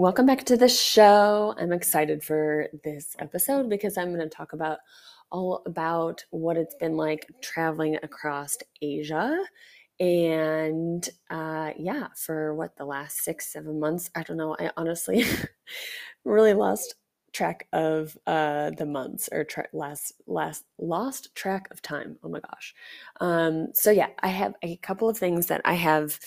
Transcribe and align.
Welcome 0.00 0.24
back 0.24 0.44
to 0.44 0.56
the 0.56 0.66
show. 0.66 1.54
I'm 1.58 1.72
excited 1.72 2.24
for 2.24 2.68
this 2.84 3.14
episode 3.18 3.68
because 3.68 3.98
I'm 3.98 4.14
going 4.14 4.26
to 4.26 4.34
talk 4.34 4.54
about 4.54 4.78
all 5.30 5.62
about 5.66 6.24
what 6.30 6.56
it's 6.56 6.74
been 6.74 6.96
like 6.96 7.26
traveling 7.42 7.98
across 8.02 8.56
Asia. 8.80 9.38
And 10.00 11.06
uh, 11.28 11.72
yeah, 11.76 12.06
for 12.16 12.54
what 12.54 12.78
the 12.78 12.86
last 12.86 13.18
six, 13.18 13.52
seven 13.52 13.78
months, 13.78 14.10
I 14.14 14.22
don't 14.22 14.38
know. 14.38 14.56
I 14.58 14.70
honestly 14.74 15.22
really 16.24 16.54
lost 16.54 16.94
track 17.34 17.68
of 17.74 18.16
uh, 18.26 18.70
the 18.70 18.86
months 18.86 19.28
or 19.30 19.44
tra- 19.44 19.68
last 19.74 20.14
last 20.26 20.64
lost 20.78 21.34
track 21.34 21.68
of 21.70 21.82
time. 21.82 22.16
Oh 22.24 22.30
my 22.30 22.40
gosh. 22.40 22.74
Um, 23.20 23.68
so 23.74 23.90
yeah, 23.90 24.08
I 24.20 24.28
have 24.28 24.54
a 24.62 24.76
couple 24.78 25.10
of 25.10 25.18
things 25.18 25.48
that 25.48 25.60
I 25.66 25.74
have 25.74 26.18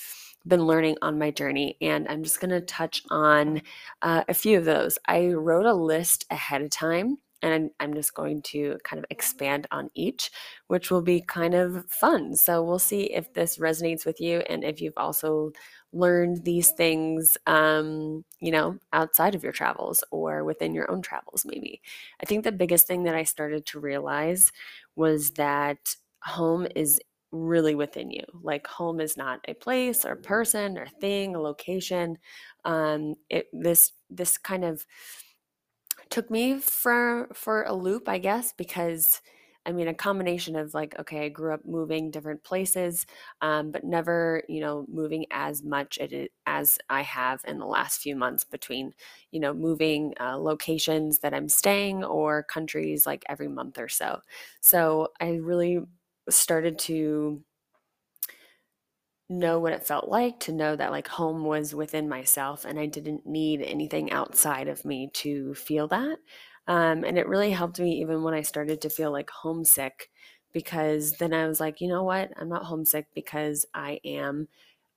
been 0.48 0.66
learning 0.66 0.98
on 1.02 1.20
my 1.20 1.32
journey, 1.32 1.78
and 1.82 2.08
I'm 2.08 2.24
just 2.24 2.40
going 2.40 2.52
to 2.52 2.62
touch 2.62 3.04
on 3.10 3.62
uh, 4.02 4.24
a 4.28 4.34
few 4.34 4.58
of 4.58 4.66
those. 4.66 4.98
I 5.08 5.28
wrote 5.28 5.66
a 5.66 5.74
list 5.74 6.26
ahead 6.30 6.62
of 6.62 6.70
time, 6.70 7.18
and 7.42 7.72
I'm 7.80 7.94
just 7.94 8.14
going 8.14 8.42
to 8.44 8.78
kind 8.84 9.00
of 9.00 9.06
expand 9.10 9.68
on 9.72 9.90
each, 9.94 10.32
which 10.68 10.90
will 10.90 11.02
be 11.02 11.22
kind 11.22 11.54
of 11.54 11.90
fun. 11.90 12.36
So 12.36 12.64
we'll 12.64 12.80
see 12.80 13.04
if 13.14 13.34
this 13.34 13.58
resonates 13.58 14.06
with 14.06 14.20
you, 14.22 14.40
and 14.50 14.64
if 14.64 14.82
you've 14.82 14.98
also 14.98 15.52
learned 15.92 16.44
these 16.44 16.72
things, 16.72 17.38
um, 17.46 18.26
you 18.40 18.52
know, 18.52 18.78
outside 18.94 19.36
of 19.36 19.44
your 19.44 19.52
travels 19.52 20.04
or 20.12 20.44
within 20.44 20.74
your 20.74 20.90
own 20.90 21.02
travels, 21.02 21.46
maybe. 21.46 21.82
I 22.22 22.26
think 22.26 22.44
the 22.44 22.52
biggest 22.52 22.88
thing 22.88 23.04
that 23.04 23.16
I 23.16 23.24
started 23.24 23.66
to 23.68 23.80
realize 23.80 24.52
was 24.96 25.32
that 25.32 25.96
home 26.24 26.68
is 26.76 27.00
really 27.34 27.76
within 27.76 28.12
you. 28.12 28.24
Like 28.42 28.68
home 28.68 29.02
is 29.02 29.18
not 29.18 29.42
a 29.48 29.56
place 29.56 30.06
or 30.06 30.16
person 30.16 30.78
or 30.78 30.88
thing, 30.88 31.36
a 31.36 31.42
location. 31.42 32.18
Um, 32.66 33.16
it 33.30 33.48
this 33.54 33.92
this 34.10 34.38
kind 34.38 34.64
of 34.64 34.86
took 36.10 36.30
me 36.30 36.60
for 36.60 37.30
for 37.34 37.64
a 37.64 37.74
loop, 37.74 38.08
I 38.10 38.18
guess, 38.18 38.54
because 38.54 39.22
I 39.66 39.72
mean 39.72 39.88
a 39.88 39.94
combination 39.94 40.56
of 40.58 40.74
like, 40.74 40.98
okay, 41.00 41.26
I 41.26 41.30
grew 41.30 41.54
up 41.54 41.66
moving 41.66 42.12
different 42.12 42.44
places, 42.44 43.06
um, 43.42 43.72
but 43.72 43.84
never, 43.86 44.44
you 44.50 44.60
know, 44.60 44.86
moving 44.90 45.26
as 45.32 45.64
much 45.64 45.98
as 46.46 46.80
I 46.90 47.02
have 47.02 47.42
in 47.48 47.60
the 47.60 47.66
last 47.66 48.02
few 48.02 48.16
months 48.16 48.44
between, 48.44 48.94
you 49.32 49.40
know, 49.40 49.54
moving 49.54 50.14
uh, 50.20 50.38
locations 50.38 51.20
that 51.20 51.34
I'm 51.34 51.48
staying 51.50 52.04
or 52.04 52.44
countries 52.44 53.06
like 53.06 53.24
every 53.30 53.48
month 53.48 53.78
or 53.80 53.88
so. 53.90 54.20
So 54.62 55.14
I 55.22 55.36
really 55.36 55.80
started 56.30 56.80
to 56.80 57.44
know 59.30 59.60
what 59.60 59.74
it 59.74 59.84
felt 59.84 60.10
like 60.10 60.40
to 60.42 60.52
know 60.52 60.76
that 60.76 60.92
like 60.92 61.08
home 61.08 61.44
was 61.46 61.74
within 61.74 62.10
myself 62.10 62.66
and 62.66 62.80
I 62.80 62.86
didn't 62.86 63.26
need 63.26 63.62
anything 63.62 64.12
outside 64.12 64.68
of 64.68 64.84
me 64.86 65.10
to 65.16 65.54
feel 65.56 65.88
that. 65.88 66.18
Um, 66.68 67.04
and 67.04 67.18
it 67.18 67.28
really 67.28 67.52
helped 67.52 67.80
me 67.80 68.02
even 68.02 68.24
when 68.24 68.34
I 68.34 68.42
started 68.42 68.82
to 68.82 68.90
feel 68.90 69.12
like 69.12 69.30
homesick 69.30 70.10
because 70.52 71.14
then 71.14 71.34
I 71.34 71.48
was 71.48 71.60
like, 71.60 71.82
you 71.82 71.88
know 71.88 72.04
what? 72.04 72.32
I'm 72.38 72.50
not 72.50 72.66
homesick 72.66 73.08
because 73.16 73.66
I 73.74 74.00
am 74.06 74.48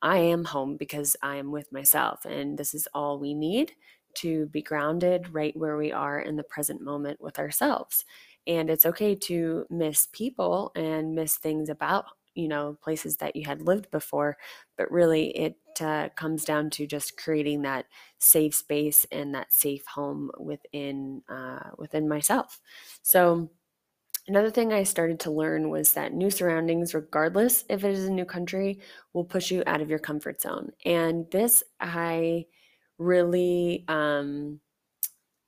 I 0.03 0.19
am 0.19 0.45
home 0.45 0.77
because 0.77 1.17
I 1.23 1.37
am 1.37 1.51
with 1.53 1.73
myself 1.73 2.25
and 2.27 2.59
this 2.59 2.75
is 2.75 2.87
all 2.93 3.19
we 3.19 3.33
need 3.33 3.73
to 4.15 4.47
be 4.47 4.63
grounded 4.63 5.33
right 5.33 5.57
where 5.57 5.77
we 5.77 5.93
are 5.93 6.19
in 6.21 6.37
the 6.37 6.43
present 6.43 6.81
moment 6.83 7.21
with 7.21 7.39
ourselves. 7.39 8.05
And 8.47 8.71
it's 8.71 8.87
okay 8.87 9.15
to 9.15 9.67
miss 9.71 10.09
people 10.13 10.73
and 10.77 11.15
miss 11.15 11.37
things 11.37 11.69
about, 11.69 12.07
you 12.35 12.49
know, 12.49 12.77
places 12.83 13.17
that 13.19 13.37
you 13.37 13.45
had 13.47 13.63
lived 13.63 13.91
before. 13.91 14.37
But 14.77 14.91
really, 14.91 15.29
it 15.37 15.57
uh, 15.81 16.09
comes 16.17 16.45
down 16.45 16.71
to 16.71 16.87
just 16.87 17.17
creating 17.17 17.63
that 17.63 17.87
safe 18.19 18.55
space 18.55 19.07
and 19.11 19.35
that 19.35 19.53
safe 19.53 19.87
home 19.87 20.31
within 20.39 21.23
uh, 21.29 21.71
within 21.79 22.09
myself. 22.09 22.61
So. 23.03 23.51
Another 24.29 24.51
thing 24.51 24.73
I 24.73 24.83
started 24.83 25.21
to 25.21 25.31
learn 25.31 25.71
was 25.71 25.93
that 25.93 26.13
new 26.13 26.31
surroundings, 26.31 26.95
regardless 26.95 27.65
if 27.69 27.85
it 27.85 27.93
is 27.93 28.07
a 28.07 28.11
new 28.11 28.25
country, 28.25 28.81
will 29.13 29.25
push 29.25 29.53
you 29.53 29.63
out 29.69 29.81
of 29.81 29.89
your 29.89 30.01
comfort 30.01 30.43
zone. 30.43 30.73
And 30.85 31.31
this 31.31 31.63
I 31.81 32.47
really 32.99 33.85
um, 33.87 34.59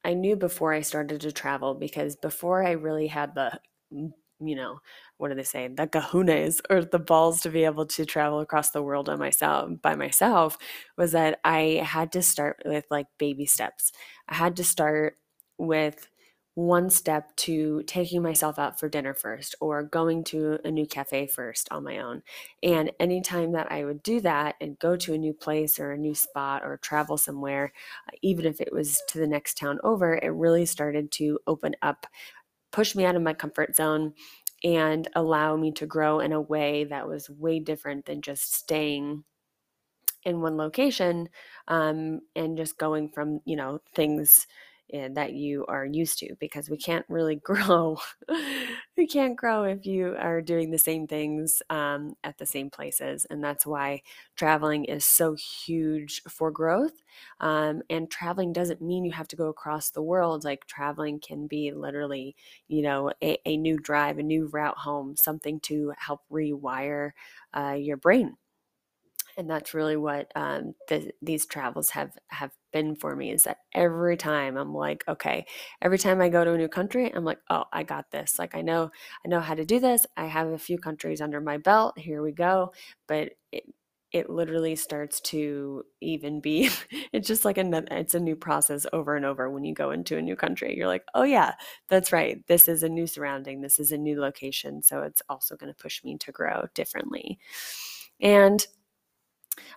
I 0.05 0.15
knew 0.15 0.37
before 0.37 0.73
I 0.73 0.81
started 0.81 1.21
to 1.23 1.33
travel 1.33 1.75
because 1.75 2.17
before 2.17 2.65
I 2.65 2.73
really 2.73 3.09
had 3.09 3.35
the, 3.35 3.61
you 3.91 4.55
know, 4.57 4.79
what 5.17 5.29
do 5.29 5.35
they 5.35 5.43
say, 5.43 5.69
the 5.69 5.87
kahunas 5.87 6.61
or 6.71 6.85
the 6.85 6.99
balls 6.99 7.41
to 7.43 7.51
be 7.51 7.65
able 7.65 7.87
to 7.87 8.07
travel 8.07 8.41
across 8.41 8.71
the 8.71 8.83
world 8.83 9.09
on 9.09 9.19
myself 9.19 9.71
by 9.83 9.95
myself, 9.97 10.57
was 10.97 11.13
that 11.13 11.41
I 11.45 11.83
had 11.85 12.13
to 12.13 12.23
start 12.23 12.63
with 12.65 12.85
like 12.91 13.07
baby 13.19 13.47
steps. 13.47 13.93
I 14.29 14.35
had 14.37 14.57
to 14.57 14.65
start 14.65 15.17
with 15.59 16.09
one 16.59 16.91
step 16.91 17.35
to 17.37 17.85
taking 17.85 18.21
myself 18.21 18.59
out 18.59 18.81
for 18.81 18.89
dinner 18.89 19.15
first 19.15 19.55
or 19.61 19.81
going 19.85 20.25
to 20.25 20.59
a 20.65 20.71
new 20.73 20.85
cafe 20.87 21.25
first 21.25 21.69
on 21.71 21.85
my 21.85 21.99
own. 21.99 22.21
And 22.65 22.91
anytime 22.99 23.53
that 23.53 23.71
I 23.71 23.85
would 23.85 24.03
do 24.03 24.21
that 24.23 24.57
and 24.61 24.77
go 24.81 24.97
to 24.97 25.15
a 25.15 25.19
new 25.19 25.33
place 25.33 25.79
or 25.79 25.93
a 25.93 25.97
new 25.97 26.17
spot 26.17 26.65
or 26.65 26.77
travel 26.79 27.17
somewhere, 27.17 27.73
even 28.23 28.45
if 28.45 28.61
it 28.61 28.73
was 28.73 29.01
to 29.07 29.19
the 29.19 29.27
next 29.29 29.57
town 29.57 29.79
over, 29.85 30.17
it 30.17 30.31
really 30.31 30.67
started 30.67 31.13
to 31.13 31.39
open 31.47 31.77
up, 31.81 32.07
push 32.73 32.97
me 32.97 33.05
out 33.05 33.17
of 33.17 33.23
my 33.23 33.35
comfort 33.35 33.77
zone 33.77 34.15
and 34.65 35.09
allow 35.15 35.57
me 35.57 35.73
to 35.73 35.87
grow 35.87 36.21
in 36.21 36.33
a 36.33 36.41
way 36.41 36.85
that 36.85 37.07
was 37.09 37.31
way 37.31 37.61
different 37.61 38.07
than 38.07 38.23
just 38.23 38.55
staying 38.55 39.25
in 40.25 40.41
one 40.41 40.57
location 40.57 41.29
um, 41.69 42.21
and 42.35 42.57
just 42.57 42.79
going 42.79 43.09
from 43.09 43.41
you 43.45 43.57
know 43.57 43.81
things 43.95 44.47
that 44.93 45.33
you 45.35 45.65
are 45.67 45.85
used 45.85 46.19
to 46.19 46.35
because 46.41 46.71
we 46.71 46.77
can't 46.77 47.07
really 47.09 47.37
grow. 47.45 47.99
we 48.97 49.07
can't 49.07 49.37
grow 49.37 49.65
if 49.65 49.87
you 49.87 50.15
are 50.19 50.41
doing 50.41 50.71
the 50.71 50.79
same 50.79 51.07
things 51.07 51.63
um, 51.71 52.15
at 52.25 52.39
the 52.39 52.47
same 52.47 52.71
places. 52.71 53.27
And 53.31 53.43
that's 53.43 53.67
why 53.67 54.03
traveling 54.37 54.85
is 54.85 55.05
so 55.05 55.35
huge 55.35 56.23
for 56.29 56.51
growth. 56.51 57.03
Um, 57.41 57.83
and 57.91 58.11
traveling 58.11 58.53
doesn't 58.53 58.83
mean 58.83 59.05
you 59.05 59.13
have 59.13 59.29
to 59.29 59.37
go 59.37 59.49
across 59.49 59.91
the 59.91 60.03
world. 60.03 60.45
Like 60.45 60.67
traveling 60.67 61.21
can 61.21 61.47
be 61.47 61.73
literally, 61.73 62.37
you 62.69 62.83
know, 62.83 63.13
a, 63.23 63.39
a 63.47 63.57
new 63.57 63.79
drive, 63.79 64.19
a 64.19 64.23
new 64.23 64.47
route 64.49 64.79
home, 64.79 65.17
something 65.17 65.61
to 65.61 65.93
help 65.99 66.23
rewire 66.31 67.13
uh, 67.57 67.77
your 67.79 67.97
brain 67.97 68.37
and 69.37 69.49
that's 69.49 69.75
really 69.75 69.97
what 69.97 70.31
um, 70.35 70.75
the, 70.89 71.13
these 71.23 71.47
travels 71.47 71.91
have 71.91 72.13
have 72.29 72.51
been 72.73 72.95
for 72.95 73.17
me 73.17 73.31
is 73.31 73.45
that 73.45 73.59
every 73.75 74.17
time 74.17 74.57
i'm 74.57 74.75
like 74.75 75.05
okay 75.09 75.47
every 75.83 75.99
time 75.99 76.21
i 76.21 76.29
go 76.29 76.45
to 76.45 76.53
a 76.53 76.59
new 76.59 76.69
country 76.69 77.13
i'm 77.15 77.25
like 77.25 77.41
oh 77.51 77.65
i 77.73 77.83
got 77.83 78.11
this 78.11 78.39
like 78.39 78.55
i 78.55 78.63
know 78.63 78.91
i 79.25 79.29
know 79.29 79.41
how 79.41 79.55
to 79.55 79.65
do 79.65 79.81
this 79.81 80.07
i 80.17 80.27
have 80.27 80.49
a 80.49 80.59
few 80.59 80.79
countries 80.79 81.21
under 81.21 81.41
my 81.41 81.57
belt 81.57 81.99
here 81.99 82.23
we 82.23 82.33
go 82.33 82.73
but 83.07 83.33
it, 83.53 83.65
it 84.11 84.31
literally 84.31 84.75
starts 84.75 85.21
to 85.21 85.85
even 86.01 86.41
be 86.41 86.71
it's 87.13 87.29
just 87.29 87.45
like 87.45 87.59
a 87.59 87.85
it's 87.99 88.15
a 88.15 88.21
new 88.21 88.37
process 88.37 88.87
over 88.93 89.17
and 89.17 89.25
over 89.25 89.51
when 89.51 89.65
you 89.65 89.75
go 89.75 89.91
into 89.91 90.17
a 90.17 90.23
new 90.23 90.37
country 90.37 90.77
you're 90.77 90.87
like 90.87 91.05
oh 91.15 91.25
yeah 91.25 91.53
that's 91.89 92.13
right 92.13 92.47
this 92.47 92.69
is 92.69 92.83
a 92.83 92.89
new 92.89 93.07
surrounding 93.07 93.61
this 93.61 93.79
is 93.79 93.93
a 93.93 93.99
new 93.99 94.21
location 94.21 94.83
so 94.83 95.03
it's 95.03 95.23
also 95.29 95.57
going 95.57 95.73
to 95.73 95.83
push 95.83 96.03
me 96.05 96.17
to 96.17 96.33
grow 96.33 96.65
differently 96.75 97.39
and 98.21 98.67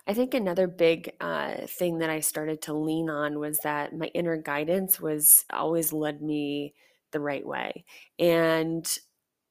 I 0.06 0.14
think 0.14 0.34
another 0.34 0.66
big 0.66 1.12
uh, 1.20 1.66
thing 1.68 1.98
that 1.98 2.10
I 2.10 2.20
started 2.20 2.62
to 2.62 2.74
lean 2.74 3.08
on 3.08 3.38
was 3.38 3.58
that 3.58 3.96
my 3.96 4.06
inner 4.06 4.36
guidance 4.36 5.00
was 5.00 5.44
always 5.52 5.92
led 5.92 6.20
me 6.20 6.74
the 7.12 7.20
right 7.20 7.46
way. 7.46 7.84
And 8.18 8.86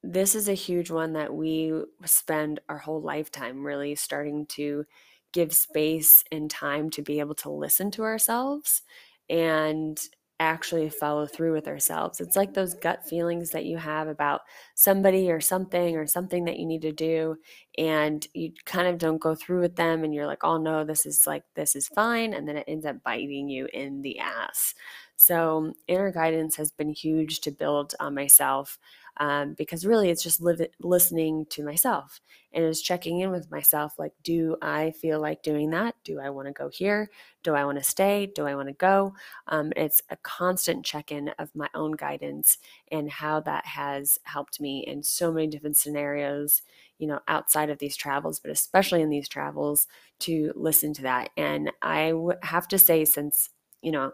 this 0.02 0.34
is 0.34 0.48
a 0.48 0.54
huge 0.54 0.90
one 0.90 1.14
that 1.14 1.32
we 1.32 1.72
spend 2.04 2.60
our 2.68 2.78
whole 2.78 3.00
lifetime 3.00 3.64
really 3.64 3.94
starting 3.94 4.46
to 4.46 4.84
give 5.32 5.54
space 5.54 6.24
and 6.30 6.50
time 6.50 6.90
to 6.90 7.02
be 7.02 7.20
able 7.20 7.34
to 7.36 7.50
listen 7.50 7.90
to 7.92 8.02
ourselves 8.02 8.82
and 9.30 9.98
actually 10.42 10.88
follow 10.90 11.26
through 11.26 11.52
with 11.52 11.68
ourselves. 11.68 12.20
It's 12.20 12.36
like 12.36 12.54
those 12.54 12.74
gut 12.74 13.06
feelings 13.06 13.50
that 13.50 13.64
you 13.64 13.78
have 13.78 14.08
about 14.08 14.42
somebody 14.74 15.30
or 15.30 15.40
something 15.40 15.96
or 15.96 16.06
something 16.06 16.44
that 16.44 16.58
you 16.58 16.66
need 16.66 16.82
to 16.82 16.92
do 16.92 17.36
and 17.78 18.26
you 18.34 18.52
kind 18.64 18.88
of 18.88 18.98
don't 18.98 19.20
go 19.20 19.34
through 19.34 19.60
with 19.60 19.76
them 19.76 20.04
and 20.04 20.14
you're 20.14 20.26
like, 20.26 20.44
"Oh 20.44 20.58
no, 20.58 20.84
this 20.84 21.06
is 21.06 21.26
like 21.26 21.44
this 21.54 21.74
is 21.76 21.88
fine." 21.88 22.34
And 22.34 22.46
then 22.48 22.56
it 22.56 22.64
ends 22.68 22.86
up 22.86 23.02
biting 23.02 23.48
you 23.48 23.68
in 23.72 24.02
the 24.02 24.18
ass. 24.18 24.74
So, 25.16 25.72
inner 25.86 26.10
guidance 26.12 26.56
has 26.56 26.72
been 26.72 26.90
huge 26.90 27.40
to 27.42 27.50
build 27.50 27.94
on 28.00 28.14
myself 28.14 28.78
um, 29.18 29.54
because 29.54 29.86
really 29.86 30.10
it's 30.10 30.22
just 30.22 30.42
listening 30.80 31.46
to 31.50 31.64
myself 31.64 32.20
and 32.52 32.64
it's 32.64 32.80
checking 32.80 33.20
in 33.20 33.30
with 33.30 33.50
myself 33.50 33.94
like 33.98 34.12
do 34.22 34.56
i 34.62 34.90
feel 34.92 35.20
like 35.20 35.42
doing 35.42 35.70
that? 35.70 35.94
Do 36.04 36.20
i 36.20 36.30
want 36.30 36.48
to 36.48 36.52
go 36.52 36.68
here? 36.68 37.10
Do 37.42 37.54
i 37.54 37.64
want 37.64 37.78
to 37.78 37.84
stay? 37.84 38.26
Do 38.34 38.46
i 38.46 38.54
want 38.54 38.68
to 38.68 38.74
go? 38.74 39.14
Um, 39.48 39.72
it's 39.76 40.02
a 40.10 40.16
constant 40.16 40.84
check-in 40.84 41.30
of 41.38 41.54
my 41.54 41.68
own 41.74 41.92
guidance 41.92 42.58
and 42.90 43.10
how 43.10 43.40
that 43.40 43.66
has 43.66 44.18
helped 44.24 44.60
me 44.60 44.84
in 44.86 45.02
so 45.02 45.32
many 45.32 45.46
different 45.46 45.76
scenarios 45.76 46.62
you 46.98 47.06
know 47.06 47.20
outside 47.28 47.70
of 47.70 47.78
these 47.78 47.96
travels 47.96 48.38
but 48.38 48.50
especially 48.50 49.02
in 49.02 49.10
these 49.10 49.28
travels 49.28 49.86
to 50.22 50.52
listen 50.54 50.94
to 50.94 51.02
that. 51.02 51.30
And 51.36 51.72
I 51.82 52.12
have 52.42 52.68
to 52.68 52.78
say 52.78 53.04
since 53.04 53.50
you 53.82 53.90
know, 53.90 54.12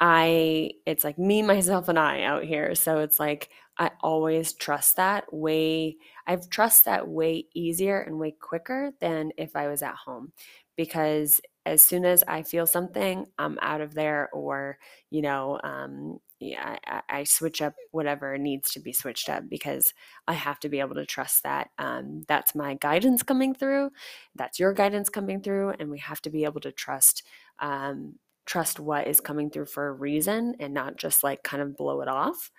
I 0.00 0.72
it's 0.86 1.04
like 1.04 1.18
me, 1.18 1.42
myself, 1.42 1.88
and 1.88 1.98
I 1.98 2.22
out 2.22 2.44
here. 2.44 2.74
So 2.74 2.98
it's 3.00 3.20
like 3.20 3.50
I 3.78 3.90
always 4.00 4.52
trust 4.54 4.96
that 4.96 5.32
way. 5.32 5.96
I've 6.26 6.48
trust 6.48 6.84
that 6.86 7.08
way 7.08 7.46
easier 7.54 8.00
and 8.00 8.18
way 8.18 8.32
quicker 8.40 8.92
than 9.00 9.32
if 9.36 9.54
I 9.56 9.68
was 9.68 9.82
at 9.82 9.94
home 9.94 10.32
because 10.76 11.40
as 11.66 11.82
soon 11.82 12.04
as 12.04 12.22
I 12.28 12.42
feel 12.42 12.66
something, 12.66 13.26
I'm 13.38 13.58
out 13.60 13.80
of 13.80 13.94
there, 13.94 14.30
or 14.32 14.78
you 15.10 15.20
know, 15.22 15.60
um, 15.64 16.20
yeah, 16.38 16.76
I, 16.86 17.02
I, 17.08 17.24
switch 17.24 17.62
up 17.62 17.74
whatever 17.90 18.36
needs 18.38 18.70
to 18.72 18.80
be 18.80 18.92
switched 18.92 19.28
up 19.28 19.48
because 19.48 19.92
I 20.28 20.34
have 20.34 20.60
to 20.60 20.68
be 20.68 20.80
able 20.80 20.94
to 20.96 21.06
trust 21.06 21.42
that 21.44 21.70
um, 21.78 22.24
that's 22.28 22.54
my 22.54 22.74
guidance 22.74 23.22
coming 23.22 23.54
through, 23.54 23.90
that's 24.36 24.60
your 24.60 24.72
guidance 24.74 25.08
coming 25.08 25.42
through, 25.42 25.74
and 25.80 25.90
we 25.90 25.98
have 25.98 26.20
to 26.22 26.30
be 26.30 26.44
able 26.44 26.60
to 26.60 26.72
trust 26.72 27.24
um, 27.58 28.16
trust 28.46 28.78
what 28.78 29.08
is 29.08 29.20
coming 29.20 29.50
through 29.50 29.66
for 29.66 29.88
a 29.88 29.92
reason 29.92 30.54
and 30.60 30.72
not 30.72 30.96
just 30.96 31.24
like 31.24 31.42
kind 31.42 31.60
of 31.60 31.76
blow 31.76 32.00
it 32.00 32.08
off 32.08 32.50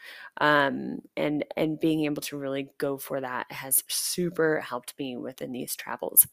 um, 0.42 1.00
and 1.16 1.46
and 1.56 1.80
being 1.80 2.04
able 2.06 2.22
to 2.22 2.38
really 2.38 2.70
go 2.78 2.98
for 2.98 3.22
that 3.22 3.50
has 3.52 3.84
super 3.88 4.60
helped 4.60 4.94
me 5.00 5.16
within 5.18 5.52
these 5.52 5.76
travels. 5.76 6.28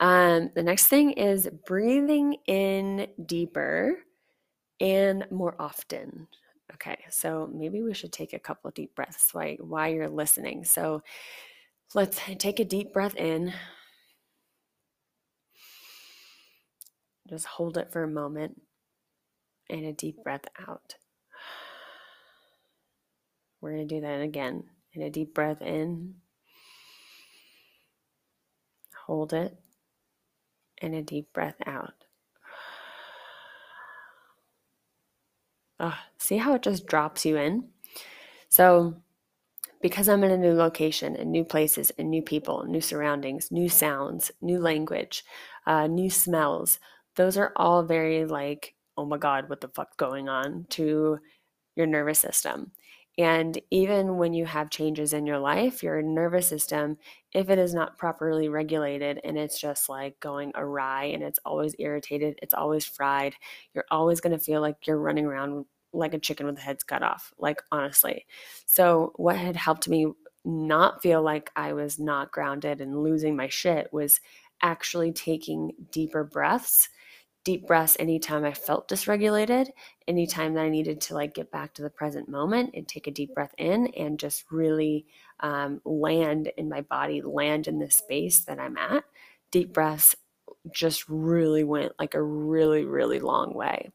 Um, 0.00 0.50
the 0.54 0.62
next 0.62 0.86
thing 0.86 1.12
is 1.12 1.48
breathing 1.66 2.36
in 2.46 3.06
deeper 3.24 3.98
and 4.80 5.26
more 5.30 5.54
often. 5.58 6.26
Okay 6.74 6.98
so 7.10 7.50
maybe 7.52 7.82
we 7.82 7.92
should 7.92 8.12
take 8.12 8.32
a 8.32 8.38
couple 8.38 8.68
of 8.68 8.74
deep 8.74 8.94
breaths 8.96 9.34
while, 9.34 9.54
while 9.60 9.92
you're 9.92 10.08
listening. 10.08 10.64
So 10.64 11.02
let's 11.94 12.18
take 12.38 12.60
a 12.60 12.64
deep 12.64 12.94
breath 12.94 13.14
in 13.16 13.52
Just 17.32 17.46
hold 17.46 17.78
it 17.78 17.90
for 17.90 18.02
a 18.02 18.08
moment 18.08 18.60
and 19.70 19.86
a 19.86 19.92
deep 19.94 20.22
breath 20.22 20.44
out. 20.68 20.96
We're 23.58 23.72
going 23.72 23.88
to 23.88 23.94
do 23.94 24.02
that 24.02 24.20
again. 24.20 24.64
And 24.94 25.02
a 25.02 25.08
deep 25.08 25.32
breath 25.32 25.62
in. 25.62 26.16
Hold 29.06 29.32
it. 29.32 29.56
And 30.82 30.94
a 30.94 31.00
deep 31.00 31.32
breath 31.32 31.56
out. 31.64 31.94
Oh, 35.80 35.96
see 36.18 36.36
how 36.36 36.52
it 36.52 36.60
just 36.60 36.86
drops 36.86 37.24
you 37.24 37.38
in? 37.38 37.68
So, 38.50 38.96
because 39.80 40.06
I'm 40.06 40.22
in 40.22 40.30
a 40.32 40.36
new 40.36 40.52
location 40.52 41.16
and 41.16 41.32
new 41.32 41.44
places 41.44 41.92
and 41.96 42.10
new 42.10 42.20
people, 42.20 42.64
new 42.64 42.82
surroundings, 42.82 43.50
new 43.50 43.70
sounds, 43.70 44.30
new 44.42 44.58
language, 44.58 45.24
uh, 45.66 45.86
new 45.86 46.10
smells, 46.10 46.78
those 47.16 47.36
are 47.36 47.52
all 47.56 47.82
very 47.82 48.24
like, 48.24 48.74
oh 48.96 49.04
my 49.04 49.18
God, 49.18 49.48
what 49.48 49.60
the 49.60 49.68
fuck 49.68 49.96
going 49.96 50.28
on 50.28 50.66
to 50.70 51.18
your 51.76 51.86
nervous 51.86 52.18
system. 52.18 52.72
And 53.18 53.60
even 53.70 54.16
when 54.16 54.32
you 54.32 54.46
have 54.46 54.70
changes 54.70 55.12
in 55.12 55.26
your 55.26 55.38
life, 55.38 55.82
your 55.82 56.00
nervous 56.00 56.46
system, 56.46 56.96
if 57.34 57.50
it 57.50 57.58
is 57.58 57.74
not 57.74 57.98
properly 57.98 58.48
regulated 58.48 59.20
and 59.22 59.36
it's 59.36 59.60
just 59.60 59.88
like 59.88 60.18
going 60.20 60.52
awry 60.54 61.04
and 61.04 61.22
it's 61.22 61.38
always 61.44 61.74
irritated, 61.78 62.38
it's 62.42 62.54
always 62.54 62.86
fried, 62.86 63.34
you're 63.74 63.84
always 63.90 64.20
going 64.20 64.36
to 64.36 64.42
feel 64.42 64.62
like 64.62 64.86
you're 64.86 64.98
running 64.98 65.26
around 65.26 65.66
like 65.92 66.14
a 66.14 66.18
chicken 66.18 66.46
with 66.46 66.56
the 66.56 66.62
heads 66.62 66.84
cut 66.84 67.02
off, 67.02 67.34
like 67.38 67.62
honestly. 67.70 68.24
So, 68.64 69.12
what 69.16 69.36
had 69.36 69.56
helped 69.56 69.88
me 69.88 70.06
not 70.44 71.02
feel 71.02 71.22
like 71.22 71.50
I 71.54 71.74
was 71.74 71.98
not 71.98 72.32
grounded 72.32 72.80
and 72.80 73.02
losing 73.02 73.36
my 73.36 73.48
shit 73.48 73.92
was 73.92 74.20
actually 74.62 75.12
taking 75.12 75.72
deeper 75.90 76.24
breaths 76.24 76.88
deep 77.44 77.66
breaths 77.66 77.96
anytime 77.98 78.44
I 78.44 78.54
felt 78.54 78.88
dysregulated, 78.88 79.68
anytime 80.06 80.54
that 80.54 80.64
I 80.64 80.68
needed 80.68 81.00
to 81.02 81.14
like 81.14 81.34
get 81.34 81.50
back 81.50 81.74
to 81.74 81.82
the 81.82 81.90
present 81.90 82.28
moment 82.28 82.70
and 82.74 82.86
take 82.86 83.06
a 83.06 83.10
deep 83.10 83.34
breath 83.34 83.54
in 83.58 83.88
and 83.88 84.18
just 84.18 84.44
really 84.50 85.06
um, 85.40 85.80
land 85.84 86.52
in 86.56 86.68
my 86.68 86.82
body, 86.82 87.20
land 87.20 87.66
in 87.66 87.78
the 87.78 87.90
space 87.90 88.40
that 88.40 88.60
I'm 88.60 88.76
at. 88.76 89.04
Deep 89.50 89.72
breaths 89.72 90.14
just 90.72 91.08
really 91.08 91.64
went 91.64 91.92
like 91.98 92.14
a 92.14 92.22
really, 92.22 92.84
really 92.84 93.18
long 93.18 93.54
way. 93.54 93.90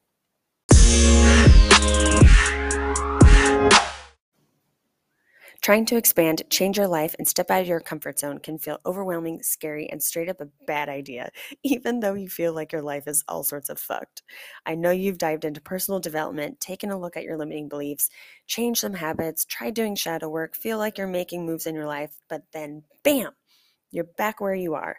Trying 5.67 5.83
to 5.87 5.97
expand, 5.97 6.43
change 6.49 6.77
your 6.77 6.87
life, 6.87 7.13
and 7.19 7.27
step 7.27 7.51
out 7.51 7.59
of 7.59 7.67
your 7.67 7.81
comfort 7.81 8.19
zone 8.19 8.39
can 8.39 8.57
feel 8.57 8.79
overwhelming, 8.85 9.43
scary, 9.43 9.89
and 9.89 10.01
straight 10.01 10.29
up 10.29 10.39
a 10.39 10.47
bad 10.65 10.87
idea, 10.87 11.29
even 11.63 11.99
though 11.99 12.13
you 12.13 12.29
feel 12.29 12.53
like 12.53 12.71
your 12.71 12.81
life 12.81 13.05
is 13.05 13.25
all 13.27 13.43
sorts 13.43 13.67
of 13.67 13.77
fucked. 13.77 14.23
I 14.65 14.75
know 14.75 14.91
you've 14.91 15.17
dived 15.17 15.43
into 15.43 15.59
personal 15.59 15.99
development, 15.99 16.61
taken 16.61 16.89
a 16.89 16.97
look 16.97 17.17
at 17.17 17.23
your 17.23 17.35
limiting 17.35 17.67
beliefs, 17.67 18.09
changed 18.45 18.79
some 18.79 18.93
habits, 18.93 19.43
tried 19.43 19.73
doing 19.73 19.97
shadow 19.97 20.29
work, 20.29 20.55
feel 20.55 20.77
like 20.77 20.97
you're 20.97 21.05
making 21.05 21.45
moves 21.45 21.67
in 21.67 21.75
your 21.75 21.85
life, 21.85 22.15
but 22.29 22.43
then 22.53 22.83
bam, 23.03 23.33
you're 23.91 24.05
back 24.05 24.39
where 24.39 24.55
you 24.55 24.73
are, 24.73 24.95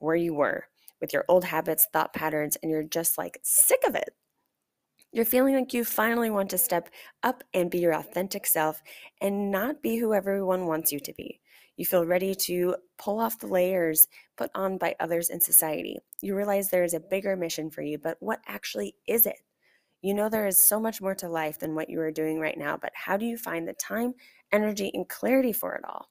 where 0.00 0.16
you 0.16 0.34
were, 0.34 0.64
with 1.00 1.12
your 1.12 1.26
old 1.28 1.44
habits, 1.44 1.86
thought 1.92 2.12
patterns, 2.12 2.56
and 2.60 2.72
you're 2.72 2.82
just 2.82 3.18
like 3.18 3.38
sick 3.44 3.82
of 3.86 3.94
it. 3.94 4.16
You're 5.10 5.24
feeling 5.24 5.54
like 5.54 5.72
you 5.72 5.84
finally 5.84 6.28
want 6.28 6.50
to 6.50 6.58
step 6.58 6.90
up 7.22 7.42
and 7.54 7.70
be 7.70 7.78
your 7.78 7.94
authentic 7.94 8.46
self 8.46 8.82
and 9.22 9.50
not 9.50 9.82
be 9.82 9.96
who 9.96 10.12
everyone 10.12 10.66
wants 10.66 10.92
you 10.92 11.00
to 11.00 11.14
be. 11.14 11.40
You 11.76 11.86
feel 11.86 12.04
ready 12.04 12.34
to 12.34 12.76
pull 12.98 13.18
off 13.18 13.38
the 13.38 13.46
layers 13.46 14.08
put 14.36 14.50
on 14.54 14.76
by 14.76 14.96
others 15.00 15.30
in 15.30 15.40
society. 15.40 15.98
You 16.20 16.36
realize 16.36 16.68
there 16.68 16.84
is 16.84 16.92
a 16.92 17.00
bigger 17.00 17.36
mission 17.36 17.70
for 17.70 17.80
you, 17.80 17.96
but 17.96 18.18
what 18.20 18.40
actually 18.46 18.96
is 19.06 19.24
it? 19.24 19.36
You 20.02 20.12
know 20.12 20.28
there 20.28 20.46
is 20.46 20.62
so 20.62 20.78
much 20.78 21.00
more 21.00 21.14
to 21.16 21.28
life 21.28 21.58
than 21.58 21.74
what 21.74 21.88
you 21.88 22.00
are 22.00 22.12
doing 22.12 22.38
right 22.38 22.58
now, 22.58 22.76
but 22.76 22.92
how 22.94 23.16
do 23.16 23.24
you 23.24 23.38
find 23.38 23.66
the 23.66 23.72
time, 23.72 24.14
energy, 24.52 24.90
and 24.92 25.08
clarity 25.08 25.52
for 25.52 25.74
it 25.74 25.84
all? 25.84 26.10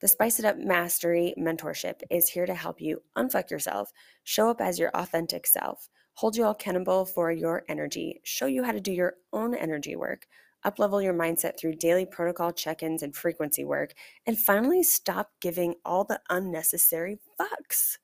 The 0.00 0.08
Spice 0.08 0.38
It 0.38 0.44
Up 0.44 0.58
Mastery 0.58 1.34
Mentorship 1.38 2.02
is 2.10 2.28
here 2.28 2.44
to 2.44 2.54
help 2.54 2.82
you 2.82 3.02
unfuck 3.16 3.50
yourself, 3.50 3.92
show 4.24 4.50
up 4.50 4.60
as 4.60 4.78
your 4.78 4.90
authentic 4.90 5.46
self, 5.46 5.88
hold 6.16 6.34
you 6.34 6.44
all 6.44 6.52
accountable 6.52 7.04
for 7.04 7.30
your 7.30 7.62
energy, 7.68 8.20
show 8.24 8.46
you 8.46 8.64
how 8.64 8.72
to 8.72 8.80
do 8.80 8.90
your 8.90 9.14
own 9.32 9.54
energy 9.54 9.96
work, 9.96 10.26
uplevel 10.64 11.02
your 11.02 11.12
mindset 11.12 11.58
through 11.58 11.74
daily 11.74 12.06
protocol 12.06 12.52
check-ins 12.52 13.02
and 13.02 13.14
frequency 13.14 13.64
work, 13.64 13.92
and 14.26 14.38
finally 14.38 14.82
stop 14.82 15.30
giving 15.40 15.74
all 15.84 16.04
the 16.04 16.20
unnecessary 16.30 17.18
fucks. 17.38 17.98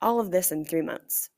All 0.00 0.18
of 0.18 0.30
this 0.30 0.50
in 0.50 0.64
3 0.64 0.80
months. 0.80 1.28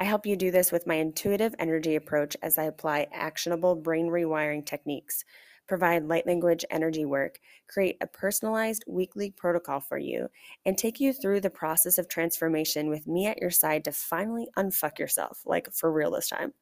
I 0.00 0.04
help 0.04 0.26
you 0.26 0.34
do 0.34 0.50
this 0.50 0.72
with 0.72 0.86
my 0.86 0.96
intuitive 0.96 1.54
energy 1.58 1.94
approach 1.94 2.36
as 2.42 2.58
I 2.58 2.64
apply 2.64 3.06
actionable 3.12 3.76
brain 3.76 4.08
rewiring 4.08 4.66
techniques 4.66 5.24
provide 5.70 6.08
light 6.08 6.26
language 6.26 6.64
energy 6.68 7.04
work, 7.04 7.38
create 7.68 7.96
a 8.00 8.06
personalized 8.08 8.82
weekly 8.88 9.30
protocol 9.30 9.78
for 9.78 9.98
you, 9.98 10.28
and 10.66 10.76
take 10.76 10.98
you 10.98 11.12
through 11.12 11.40
the 11.40 11.48
process 11.48 11.96
of 11.96 12.08
transformation 12.08 12.90
with 12.90 13.06
me 13.06 13.26
at 13.28 13.40
your 13.40 13.52
side 13.52 13.84
to 13.84 13.92
finally 13.92 14.48
unfuck 14.58 14.98
yourself, 14.98 15.42
like 15.46 15.72
for 15.72 15.92
real 15.92 16.10
this 16.10 16.28
time. 16.28 16.52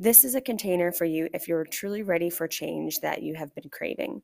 This 0.00 0.24
is 0.24 0.34
a 0.34 0.40
container 0.40 0.90
for 0.90 1.04
you 1.04 1.28
if 1.32 1.46
you're 1.46 1.64
truly 1.64 2.02
ready 2.02 2.28
for 2.28 2.48
change 2.48 2.98
that 3.02 3.22
you 3.22 3.36
have 3.36 3.54
been 3.54 3.70
craving. 3.70 4.20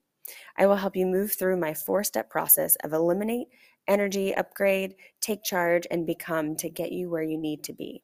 I 0.59 0.67
will 0.67 0.75
help 0.75 0.97
you 0.97 1.07
move 1.07 1.31
through 1.31 1.59
my 1.59 1.73
four 1.73 2.03
step 2.03 2.29
process 2.29 2.75
of 2.83 2.93
eliminate, 2.93 3.47
energy, 3.87 4.35
upgrade, 4.35 4.97
take 5.21 5.45
charge, 5.45 5.87
and 5.89 6.05
become 6.05 6.57
to 6.57 6.69
get 6.69 6.91
you 6.91 7.09
where 7.09 7.23
you 7.23 7.39
need 7.39 7.63
to 7.63 7.73
be. 7.73 8.03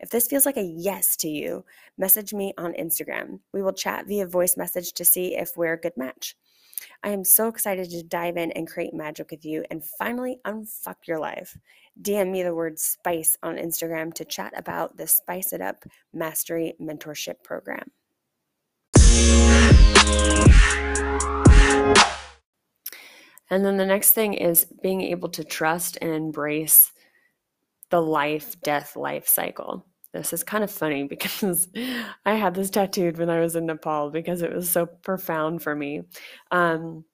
If 0.00 0.10
this 0.10 0.26
feels 0.26 0.46
like 0.46 0.56
a 0.56 0.62
yes 0.62 1.16
to 1.18 1.28
you, 1.28 1.64
message 1.98 2.32
me 2.32 2.52
on 2.58 2.72
Instagram. 2.74 3.40
We 3.52 3.62
will 3.62 3.72
chat 3.72 4.06
via 4.06 4.26
voice 4.26 4.56
message 4.56 4.92
to 4.94 5.04
see 5.04 5.36
if 5.36 5.56
we're 5.56 5.74
a 5.74 5.80
good 5.80 5.96
match. 5.96 6.36
I 7.02 7.10
am 7.10 7.24
so 7.24 7.48
excited 7.48 7.90
to 7.90 8.02
dive 8.02 8.36
in 8.36 8.52
and 8.52 8.68
create 8.68 8.92
magic 8.92 9.30
with 9.30 9.44
you 9.44 9.64
and 9.70 9.84
finally 9.84 10.38
unfuck 10.44 11.06
your 11.06 11.18
life. 11.18 11.56
DM 12.00 12.30
me 12.30 12.42
the 12.42 12.54
word 12.54 12.78
spice 12.78 13.36
on 13.42 13.56
Instagram 13.56 14.12
to 14.14 14.24
chat 14.24 14.52
about 14.56 14.96
the 14.96 15.06
Spice 15.06 15.52
It 15.52 15.60
Up 15.60 15.84
Mastery 16.12 16.74
Mentorship 16.80 17.42
Program. 17.42 17.90
And 23.48 23.64
then 23.64 23.76
the 23.76 23.86
next 23.86 24.12
thing 24.12 24.34
is 24.34 24.66
being 24.82 25.02
able 25.02 25.28
to 25.30 25.44
trust 25.44 25.98
and 26.02 26.10
embrace 26.10 26.92
the 27.90 28.00
life 28.00 28.60
death 28.62 28.96
life 28.96 29.28
cycle. 29.28 29.86
This 30.12 30.32
is 30.32 30.42
kind 30.42 30.64
of 30.64 30.70
funny 30.70 31.04
because 31.08 31.68
I 32.24 32.34
had 32.34 32.54
this 32.54 32.70
tattooed 32.70 33.18
when 33.18 33.30
I 33.30 33.40
was 33.40 33.56
in 33.56 33.66
Nepal 33.66 34.10
because 34.10 34.42
it 34.42 34.52
was 34.52 34.70
so 34.70 34.86
profound 34.86 35.62
for 35.62 35.74
me. 35.74 36.02
Um, 36.50 37.04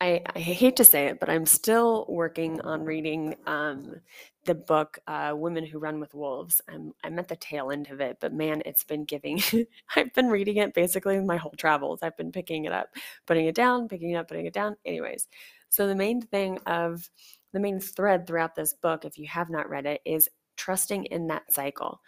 I, 0.00 0.20
I, 0.34 0.40
hate 0.40 0.74
to 0.76 0.84
say 0.84 1.06
it, 1.06 1.20
but 1.20 1.30
I'm 1.30 1.46
still 1.46 2.06
working 2.08 2.60
on 2.62 2.82
reading 2.84 3.36
um, 3.46 4.00
the 4.46 4.54
book 4.56 4.98
uh, 5.06 5.32
"Women 5.36 5.64
Who 5.64 5.78
Run 5.78 6.00
with 6.00 6.12
Wolves." 6.12 6.60
I'm 6.68 6.92
I'm 7.04 7.20
at 7.20 7.28
the 7.28 7.36
tail 7.36 7.70
end 7.70 7.88
of 7.88 8.00
it, 8.00 8.16
but 8.20 8.32
man, 8.32 8.62
it's 8.66 8.82
been 8.82 9.04
giving. 9.04 9.40
I've 9.96 10.12
been 10.12 10.26
reading 10.28 10.56
it 10.56 10.74
basically 10.74 11.20
my 11.20 11.36
whole 11.36 11.54
travels. 11.56 12.00
I've 12.02 12.16
been 12.16 12.32
picking 12.32 12.64
it 12.64 12.72
up, 12.72 12.88
putting 13.28 13.46
it 13.46 13.54
down, 13.54 13.86
picking 13.86 14.10
it 14.10 14.16
up, 14.16 14.26
putting 14.26 14.46
it 14.46 14.52
down. 14.52 14.74
Anyways, 14.84 15.28
so 15.68 15.86
the 15.86 15.94
main 15.94 16.20
thing 16.20 16.58
of 16.66 17.08
the 17.52 17.60
main 17.60 17.80
thread 17.80 18.26
throughout 18.26 18.54
this 18.54 18.74
book, 18.74 19.04
if 19.04 19.18
you 19.18 19.26
have 19.28 19.50
not 19.50 19.68
read 19.68 19.86
it, 19.86 20.00
is 20.04 20.28
trusting 20.56 21.04
in 21.06 21.28
that 21.28 21.52
cycle. 21.52 22.00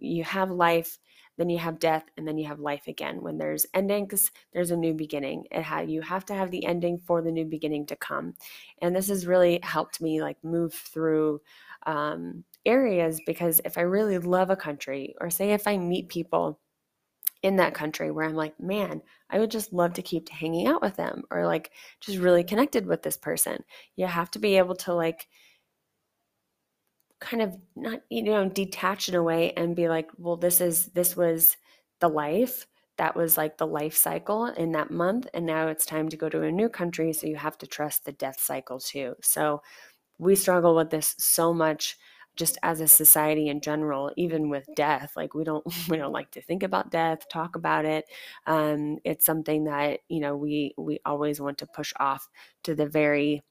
you 0.00 0.24
have 0.24 0.50
life 0.50 0.98
then 1.36 1.48
you 1.48 1.58
have 1.58 1.80
death 1.80 2.04
and 2.16 2.28
then 2.28 2.38
you 2.38 2.46
have 2.46 2.60
life 2.60 2.86
again. 2.86 3.20
When 3.20 3.38
there's 3.38 3.66
endings 3.74 4.30
there's 4.52 4.70
a 4.70 4.76
new 4.76 4.94
beginning. 4.94 5.44
It 5.50 5.62
ha- 5.62 5.80
you 5.80 6.00
have 6.02 6.24
to 6.26 6.34
have 6.34 6.50
the 6.50 6.64
ending 6.64 6.98
for 6.98 7.22
the 7.22 7.32
new 7.32 7.44
beginning 7.44 7.86
to 7.86 7.96
come. 7.96 8.34
And 8.80 8.94
this 8.94 9.08
has 9.08 9.26
really 9.26 9.58
helped 9.62 10.00
me 10.00 10.22
like 10.22 10.36
move 10.44 10.74
through 10.74 11.40
um, 11.86 12.44
areas 12.66 13.20
because 13.26 13.60
if 13.64 13.76
i 13.76 13.82
really 13.82 14.16
love 14.16 14.48
a 14.48 14.56
country 14.56 15.14
or 15.20 15.28
say 15.28 15.52
if 15.52 15.66
i 15.66 15.76
meet 15.76 16.08
people 16.08 16.58
in 17.44 17.56
that 17.56 17.74
country 17.74 18.10
where 18.10 18.26
i'm 18.26 18.34
like 18.34 18.58
man 18.58 19.02
i 19.30 19.38
would 19.38 19.50
just 19.50 19.72
love 19.72 19.92
to 19.92 20.02
keep 20.02 20.28
hanging 20.30 20.66
out 20.66 20.80
with 20.80 20.96
them 20.96 21.22
or 21.30 21.46
like 21.46 21.70
just 22.00 22.18
really 22.18 22.44
connected 22.44 22.86
with 22.86 23.02
this 23.02 23.16
person. 23.16 23.62
You 23.96 24.06
have 24.06 24.30
to 24.32 24.38
be 24.38 24.56
able 24.58 24.76
to 24.76 24.94
like 24.94 25.28
kind 27.20 27.42
of 27.42 27.56
not 27.74 28.00
you 28.10 28.22
know 28.22 28.48
detach 28.48 29.08
in 29.08 29.14
a 29.14 29.22
way 29.22 29.52
and 29.52 29.76
be 29.76 29.88
like 29.88 30.10
well 30.18 30.36
this 30.36 30.60
is 30.60 30.86
this 30.86 31.16
was 31.16 31.56
the 32.00 32.08
life. 32.08 32.66
That 32.96 33.16
was 33.16 33.36
like 33.36 33.58
the 33.58 33.66
life 33.66 33.96
cycle 33.96 34.46
in 34.46 34.72
that 34.72 34.90
month 34.90 35.26
and 35.34 35.46
now 35.46 35.68
it's 35.68 35.86
time 35.86 36.08
to 36.10 36.16
go 36.16 36.28
to 36.28 36.42
a 36.42 36.52
new 36.52 36.68
country 36.68 37.12
so 37.12 37.26
you 37.26 37.36
have 37.36 37.58
to 37.58 37.66
trust 37.66 38.04
the 38.04 38.12
death 38.12 38.40
cycle 38.40 38.78
too. 38.78 39.14
So 39.22 39.62
we 40.18 40.36
struggle 40.36 40.76
with 40.76 40.90
this 40.90 41.14
so 41.18 41.52
much 41.52 41.96
just 42.36 42.58
as 42.62 42.80
a 42.80 42.88
society 42.88 43.48
in 43.48 43.60
general 43.60 44.10
even 44.16 44.48
with 44.48 44.68
death 44.74 45.12
like 45.16 45.34
we 45.34 45.44
don't 45.44 45.64
we 45.88 45.96
don't 45.96 46.12
like 46.12 46.30
to 46.30 46.40
think 46.42 46.62
about 46.62 46.90
death 46.90 47.28
talk 47.28 47.56
about 47.56 47.84
it. 47.84 48.06
Um, 48.46 48.98
it's 49.04 49.24
something 49.24 49.64
that 49.64 50.00
you 50.08 50.20
know 50.20 50.36
we 50.36 50.74
we 50.78 51.00
always 51.04 51.40
want 51.40 51.58
to 51.58 51.66
push 51.66 51.92
off 51.98 52.28
to 52.64 52.74
the 52.74 52.86
very 52.86 53.42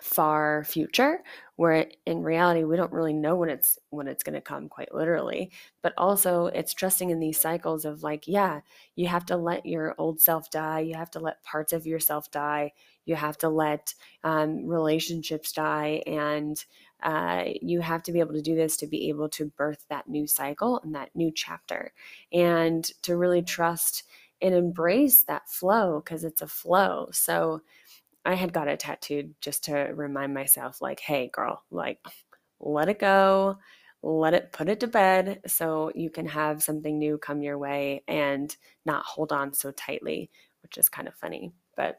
far 0.00 0.62
future 0.62 1.18
where 1.56 1.88
in 2.06 2.22
reality 2.22 2.62
we 2.62 2.76
don't 2.76 2.92
really 2.92 3.12
know 3.12 3.34
when 3.34 3.48
it's 3.50 3.80
when 3.90 4.06
it's 4.06 4.22
going 4.22 4.34
to 4.34 4.40
come 4.40 4.68
quite 4.68 4.94
literally. 4.94 5.50
But 5.82 5.92
also 5.98 6.46
it's 6.46 6.72
trusting 6.72 7.10
in 7.10 7.18
these 7.18 7.40
cycles 7.40 7.84
of 7.84 8.02
like 8.04 8.28
yeah 8.28 8.60
you 8.94 9.08
have 9.08 9.26
to 9.26 9.36
let 9.36 9.66
your 9.66 9.94
old 9.98 10.20
self 10.20 10.50
die 10.50 10.80
you 10.80 10.94
have 10.94 11.10
to 11.12 11.20
let 11.20 11.42
parts 11.42 11.72
of 11.72 11.86
yourself 11.86 12.30
die 12.30 12.72
you 13.08 13.16
have 13.16 13.38
to 13.38 13.48
let 13.48 13.94
um, 14.24 14.66
relationships 14.66 15.52
die 15.52 16.02
and 16.06 16.64
uh, 17.02 17.44
you 17.62 17.80
have 17.80 18.02
to 18.02 18.12
be 18.12 18.20
able 18.20 18.34
to 18.34 18.42
do 18.42 18.56
this 18.56 18.76
to 18.76 18.86
be 18.86 19.08
able 19.08 19.28
to 19.28 19.46
birth 19.46 19.84
that 19.88 20.08
new 20.08 20.26
cycle 20.26 20.80
and 20.82 20.94
that 20.94 21.10
new 21.14 21.30
chapter 21.32 21.92
and 22.32 22.84
to 23.02 23.16
really 23.16 23.42
trust 23.42 24.04
and 24.40 24.54
embrace 24.54 25.24
that 25.24 25.48
flow 25.48 26.00
because 26.04 26.24
it's 26.24 26.42
a 26.42 26.46
flow 26.46 27.08
so 27.12 27.60
I 28.28 28.34
had 28.34 28.52
got 28.52 28.68
it 28.68 28.80
tattooed 28.80 29.34
just 29.40 29.64
to 29.64 29.74
remind 29.94 30.34
myself, 30.34 30.82
like, 30.82 31.00
hey, 31.00 31.30
girl, 31.32 31.62
like, 31.70 31.98
let 32.60 32.90
it 32.90 32.98
go, 32.98 33.56
let 34.02 34.34
it 34.34 34.52
put 34.52 34.68
it 34.68 34.80
to 34.80 34.86
bed 34.86 35.40
so 35.46 35.90
you 35.94 36.10
can 36.10 36.26
have 36.26 36.62
something 36.62 36.98
new 36.98 37.16
come 37.16 37.42
your 37.42 37.56
way 37.56 38.04
and 38.06 38.54
not 38.84 39.04
hold 39.04 39.32
on 39.32 39.54
so 39.54 39.70
tightly, 39.70 40.30
which 40.62 40.76
is 40.76 40.90
kind 40.90 41.08
of 41.08 41.14
funny. 41.14 41.52
But 41.74 41.96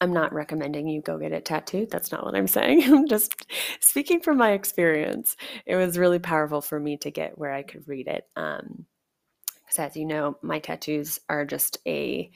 I'm 0.00 0.12
not 0.12 0.32
recommending 0.32 0.88
you 0.88 1.02
go 1.02 1.18
get 1.18 1.32
it 1.32 1.44
tattooed. 1.44 1.90
That's 1.90 2.10
not 2.10 2.24
what 2.24 2.34
I'm 2.34 2.46
saying. 2.46 2.84
I'm 2.92 3.06
just 3.06 3.46
speaking 3.80 4.20
from 4.20 4.38
my 4.38 4.52
experience. 4.52 5.36
It 5.66 5.76
was 5.76 5.98
really 5.98 6.18
powerful 6.18 6.60
for 6.60 6.80
me 6.80 6.96
to 6.98 7.10
get 7.10 7.38
where 7.38 7.52
I 7.52 7.62
could 7.62 7.86
read 7.86 8.08
it. 8.08 8.24
Um, 8.36 8.86
because 9.70 9.90
as 9.90 9.96
you 9.96 10.04
know, 10.04 10.36
my 10.42 10.58
tattoos 10.58 11.20
are 11.28 11.44
just 11.44 11.78
a 11.86 12.30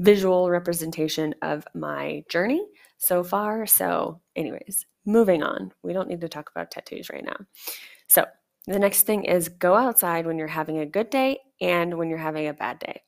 visual 0.00 0.50
representation 0.50 1.34
of 1.42 1.64
my 1.74 2.24
journey 2.28 2.66
so 2.98 3.22
far. 3.22 3.64
So, 3.66 4.20
anyways, 4.34 4.86
moving 5.06 5.42
on. 5.42 5.72
We 5.82 5.92
don't 5.92 6.08
need 6.08 6.20
to 6.22 6.28
talk 6.28 6.50
about 6.50 6.70
tattoos 6.70 7.10
right 7.10 7.24
now. 7.24 7.36
So, 8.08 8.26
the 8.66 8.78
next 8.78 9.02
thing 9.02 9.24
is 9.24 9.48
go 9.48 9.76
outside 9.76 10.26
when 10.26 10.36
you're 10.36 10.48
having 10.48 10.78
a 10.78 10.86
good 10.86 11.10
day 11.10 11.38
and 11.60 11.96
when 11.96 12.08
you're 12.08 12.18
having 12.18 12.48
a 12.48 12.54
bad 12.54 12.80
day. 12.80 13.02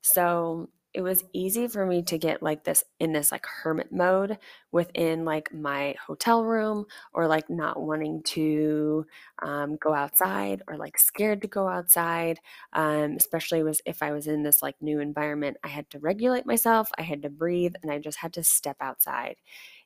So, 0.00 0.70
it 0.94 1.02
was 1.02 1.24
easy 1.32 1.68
for 1.68 1.84
me 1.84 2.02
to 2.02 2.16
get 2.16 2.42
like 2.42 2.64
this 2.64 2.82
in 2.98 3.12
this 3.12 3.30
like 3.30 3.44
hermit 3.46 3.92
mode 3.92 4.38
within 4.72 5.24
like 5.24 5.52
my 5.52 5.94
hotel 6.06 6.44
room 6.44 6.86
or 7.12 7.26
like 7.26 7.48
not 7.50 7.80
wanting 7.80 8.22
to 8.22 9.04
um, 9.42 9.76
go 9.76 9.92
outside 9.92 10.62
or 10.66 10.76
like 10.76 10.98
scared 10.98 11.42
to 11.42 11.48
go 11.48 11.68
outside 11.68 12.40
um, 12.72 13.14
especially 13.16 13.62
was 13.62 13.82
if 13.86 14.02
i 14.02 14.12
was 14.12 14.26
in 14.26 14.42
this 14.42 14.62
like 14.62 14.76
new 14.80 14.98
environment 15.00 15.56
i 15.62 15.68
had 15.68 15.88
to 15.90 15.98
regulate 15.98 16.46
myself 16.46 16.90
i 16.98 17.02
had 17.02 17.22
to 17.22 17.30
breathe 17.30 17.74
and 17.82 17.92
i 17.92 17.98
just 17.98 18.18
had 18.18 18.32
to 18.32 18.42
step 18.42 18.76
outside 18.80 19.36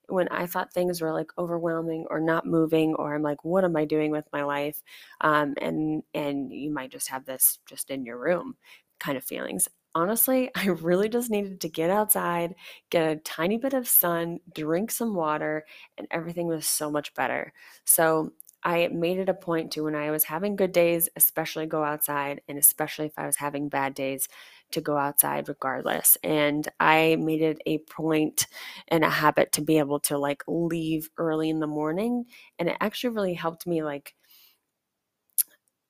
when 0.08 0.28
I 0.28 0.46
thought 0.46 0.72
things 0.72 1.00
were 1.00 1.12
like 1.12 1.30
overwhelming 1.38 2.06
or 2.10 2.20
not 2.20 2.44
moving, 2.44 2.94
or 2.96 3.14
I'm 3.14 3.22
like, 3.22 3.44
what 3.44 3.64
am 3.64 3.76
I 3.76 3.84
doing 3.84 4.10
with 4.10 4.26
my 4.32 4.42
life? 4.42 4.82
Um, 5.20 5.54
and 5.62 6.02
and 6.12 6.52
you 6.52 6.70
might 6.72 6.90
just 6.90 7.08
have 7.08 7.24
this 7.24 7.60
just 7.66 7.88
in 7.88 8.04
your 8.04 8.18
room 8.18 8.56
kind 8.98 9.16
of 9.16 9.24
feelings 9.24 9.68
honestly, 9.94 10.50
I 10.56 10.66
really 10.68 11.08
just 11.08 11.30
needed 11.30 11.60
to 11.62 11.68
get 11.68 11.90
outside, 11.90 12.54
get 12.90 13.10
a 13.10 13.16
tiny 13.16 13.58
bit 13.58 13.74
of 13.74 13.88
sun, 13.88 14.40
drink 14.54 14.90
some 14.90 15.14
water, 15.14 15.64
and 15.98 16.06
everything 16.10 16.46
was 16.46 16.66
so 16.66 16.90
much 16.90 17.14
better. 17.14 17.52
So 17.84 18.32
I 18.64 18.88
made 18.88 19.18
it 19.18 19.28
a 19.28 19.34
point 19.34 19.72
to 19.72 19.82
when 19.84 19.94
I 19.96 20.10
was 20.12 20.24
having 20.24 20.54
good 20.56 20.72
days, 20.72 21.08
especially 21.16 21.66
go 21.66 21.82
outside, 21.82 22.42
and 22.48 22.58
especially 22.58 23.06
if 23.06 23.18
I 23.18 23.26
was 23.26 23.36
having 23.36 23.68
bad 23.68 23.94
days, 23.94 24.28
to 24.70 24.80
go 24.80 24.96
outside 24.96 25.48
regardless. 25.48 26.16
And 26.22 26.66
I 26.80 27.16
made 27.18 27.42
it 27.42 27.60
a 27.66 27.78
point 27.78 28.46
and 28.88 29.04
a 29.04 29.10
habit 29.10 29.52
to 29.52 29.62
be 29.62 29.78
able 29.78 30.00
to 30.00 30.16
like 30.18 30.42
leave 30.46 31.10
early 31.18 31.50
in 31.50 31.60
the 31.60 31.66
morning. 31.66 32.24
And 32.58 32.68
it 32.68 32.76
actually 32.80 33.10
really 33.14 33.34
helped 33.34 33.66
me 33.66 33.82
like 33.82 34.14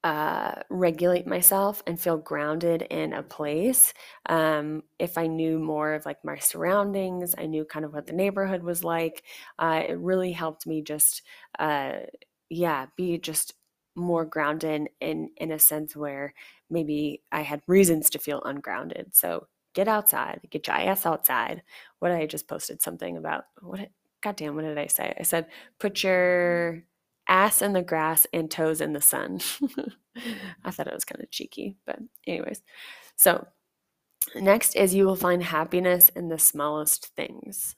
uh, 0.04 0.54
regulate 0.68 1.26
myself 1.26 1.82
and 1.86 2.00
feel 2.00 2.16
grounded 2.16 2.82
in 2.82 3.12
a 3.12 3.22
place. 3.22 3.94
Um, 4.26 4.82
if 4.98 5.16
I 5.16 5.28
knew 5.28 5.58
more 5.58 5.94
of 5.94 6.04
like 6.04 6.24
my 6.24 6.38
surroundings, 6.38 7.34
I 7.38 7.46
knew 7.46 7.64
kind 7.64 7.84
of 7.84 7.94
what 7.94 8.06
the 8.06 8.12
neighborhood 8.12 8.62
was 8.64 8.82
like. 8.82 9.22
Uh, 9.58 9.82
it 9.88 9.98
really 9.98 10.32
helped 10.32 10.66
me 10.66 10.82
just, 10.82 11.22
uh, 11.58 11.92
yeah, 12.48 12.86
be 12.96 13.18
just 13.18 13.54
more 13.94 14.24
grounded 14.24 14.88
in 15.00 15.30
in 15.36 15.52
a 15.52 15.58
sense 15.58 15.94
where 15.94 16.34
maybe 16.70 17.22
I 17.30 17.42
had 17.42 17.62
reasons 17.66 18.10
to 18.10 18.18
feel 18.18 18.42
ungrounded. 18.42 19.14
So 19.14 19.46
get 19.74 19.88
outside, 19.88 20.40
get 20.50 20.66
your 20.66 20.76
ass 20.76 21.06
outside. 21.06 21.62
What 21.98 22.10
I 22.12 22.26
just 22.26 22.48
posted 22.48 22.82
something 22.82 23.16
about 23.16 23.44
what? 23.60 23.88
Goddamn, 24.22 24.54
what 24.54 24.62
did 24.62 24.78
I 24.78 24.86
say? 24.86 25.14
I 25.18 25.22
said 25.24 25.46
put 25.78 26.02
your 26.04 26.84
ass 27.32 27.62
in 27.62 27.72
the 27.72 27.82
grass 27.82 28.26
and 28.32 28.50
toes 28.50 28.80
in 28.82 28.92
the 28.92 29.00
sun. 29.00 29.40
I 30.64 30.70
thought 30.70 30.88
it 30.88 30.94
was 30.94 31.04
kind 31.06 31.22
of 31.22 31.30
cheeky, 31.30 31.76
but, 31.86 31.98
anyways. 32.26 32.62
So, 33.16 33.46
next 34.36 34.76
is 34.76 34.94
you 34.94 35.06
will 35.06 35.16
find 35.16 35.42
happiness 35.42 36.08
in 36.10 36.28
the 36.28 36.38
smallest 36.38 37.08
things. 37.16 37.76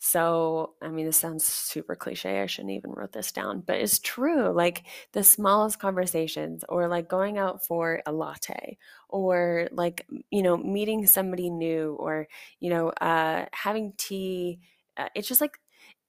So, 0.00 0.74
I 0.82 0.88
mean, 0.88 1.06
this 1.06 1.16
sounds 1.18 1.44
super 1.44 1.96
cliche. 1.96 2.42
I 2.42 2.46
shouldn't 2.46 2.74
even 2.74 2.92
wrote 2.92 3.12
this 3.12 3.32
down, 3.32 3.62
but 3.66 3.76
it's 3.76 4.00
true. 4.00 4.50
Like 4.52 4.84
the 5.12 5.24
smallest 5.24 5.78
conversations, 5.80 6.64
or 6.68 6.88
like 6.88 7.08
going 7.08 7.38
out 7.38 7.64
for 7.66 8.02
a 8.06 8.12
latte, 8.12 8.78
or 9.08 9.68
like, 9.72 10.06
you 10.30 10.42
know, 10.42 10.56
meeting 10.56 11.06
somebody 11.06 11.50
new, 11.50 11.94
or, 12.00 12.28
you 12.60 12.70
know, 12.70 12.90
uh, 13.00 13.46
having 13.52 13.94
tea. 13.96 14.60
Uh, 14.96 15.08
it's 15.14 15.28
just 15.28 15.40
like, 15.40 15.58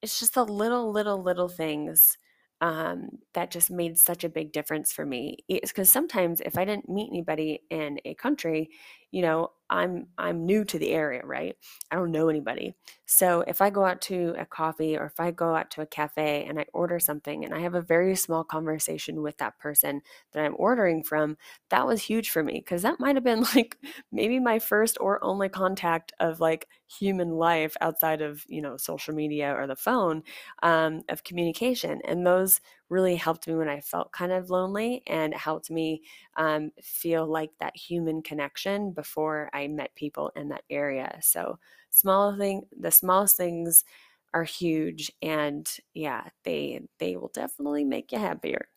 it's 0.01 0.19
just 0.19 0.35
the 0.35 0.45
little, 0.45 0.91
little, 0.91 1.21
little 1.21 1.49
things 1.49 2.17
um, 2.63 3.09
that 3.33 3.51
just 3.51 3.69
made 3.69 3.97
such 3.97 4.23
a 4.23 4.29
big 4.29 4.53
difference 4.53 4.93
for 4.93 5.05
me. 5.05 5.39
Because 5.49 5.89
sometimes 5.91 6.39
if 6.39 6.57
I 6.57 6.63
didn't 6.63 6.87
meet 6.87 7.09
anybody 7.11 7.61
in 7.69 7.99
a 8.05 8.13
country, 8.15 8.69
you 9.13 9.21
know, 9.21 9.51
I'm 9.69 10.07
I'm 10.17 10.45
new 10.45 10.65
to 10.65 10.79
the 10.79 10.89
area, 10.91 11.21
right? 11.23 11.55
I 11.91 11.95
don't 11.95 12.11
know 12.11 12.29
anybody. 12.29 12.75
So 13.05 13.41
if 13.47 13.61
I 13.61 13.69
go 13.69 13.85
out 13.85 14.01
to 14.03 14.33
a 14.39 14.45
coffee 14.45 14.97
or 14.97 15.05
if 15.05 15.19
I 15.19 15.29
go 15.29 15.55
out 15.55 15.69
to 15.71 15.81
a 15.81 15.85
cafe 15.85 16.45
and 16.47 16.59
I 16.59 16.65
order 16.73 16.99
something 16.99 17.45
and 17.45 17.53
I 17.53 17.59
have 17.59 17.75
a 17.75 17.81
very 17.81 18.15
small 18.15 18.43
conversation 18.43 19.21
with 19.21 19.37
that 19.37 19.59
person 19.59 20.01
that 20.31 20.43
I'm 20.43 20.55
ordering 20.57 21.03
from, 21.03 21.37
that 21.69 21.85
was 21.85 22.01
huge 22.01 22.31
for 22.31 22.43
me 22.43 22.53
because 22.53 22.81
that 22.81 22.99
might 22.99 23.15
have 23.15 23.23
been 23.23 23.45
like 23.55 23.77
maybe 24.11 24.39
my 24.39 24.57
first 24.57 24.97
or 24.99 25.23
only 25.23 25.47
contact 25.47 26.11
of 26.19 26.39
like 26.39 26.67
human 26.87 27.29
life 27.29 27.77
outside 27.81 28.21
of, 28.21 28.43
you 28.47 28.61
know, 28.63 28.77
social 28.77 29.13
media 29.13 29.53
or 29.55 29.67
the 29.67 29.75
phone 29.75 30.23
um, 30.63 31.01
of 31.09 31.23
communication. 31.23 32.01
And 32.05 32.25
those 32.25 32.61
really 32.89 33.15
helped 33.15 33.47
me 33.47 33.55
when 33.55 33.69
I 33.69 33.81
felt 33.81 34.11
kind 34.11 34.31
of 34.31 34.49
lonely 34.49 35.03
and 35.07 35.33
helped 35.33 35.71
me 35.71 36.03
um, 36.37 36.71
feel 36.81 37.25
like 37.25 37.51
that 37.59 37.75
human 37.75 38.21
connection 38.21 38.91
before 38.91 39.49
I 39.53 39.67
met 39.67 39.95
people 39.95 40.31
in 40.35 40.49
that 40.49 40.63
area. 40.69 41.19
So 41.21 41.59
small 41.89 42.37
thing, 42.37 42.63
the 42.77 42.91
smallest 42.91 43.37
things 43.37 43.83
are 44.33 44.43
huge, 44.43 45.11
and 45.21 45.69
yeah, 45.93 46.29
they 46.43 46.81
they 46.99 47.15
will 47.17 47.29
definitely 47.33 47.83
make 47.85 48.11
you 48.11 48.19
happier. 48.19 48.67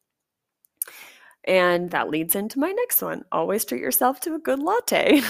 And 1.44 1.90
that 1.90 2.08
leads 2.08 2.34
into 2.34 2.58
my 2.58 2.72
next 2.72 3.02
one. 3.02 3.24
Always 3.30 3.64
treat 3.64 3.80
yourself 3.80 4.20
to 4.20 4.34
a 4.34 4.38
good 4.38 4.58
latte. 4.58 5.20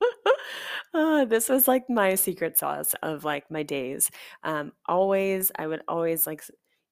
uh, 0.94 1.24
this 1.24 1.48
was 1.48 1.68
like 1.68 1.88
my 1.88 2.14
secret 2.14 2.58
sauce 2.58 2.94
of 3.02 3.24
like 3.24 3.50
my 3.50 3.62
days. 3.62 4.10
Um, 4.42 4.72
always, 4.86 5.52
I 5.58 5.66
would 5.66 5.82
always 5.88 6.26
like 6.26 6.42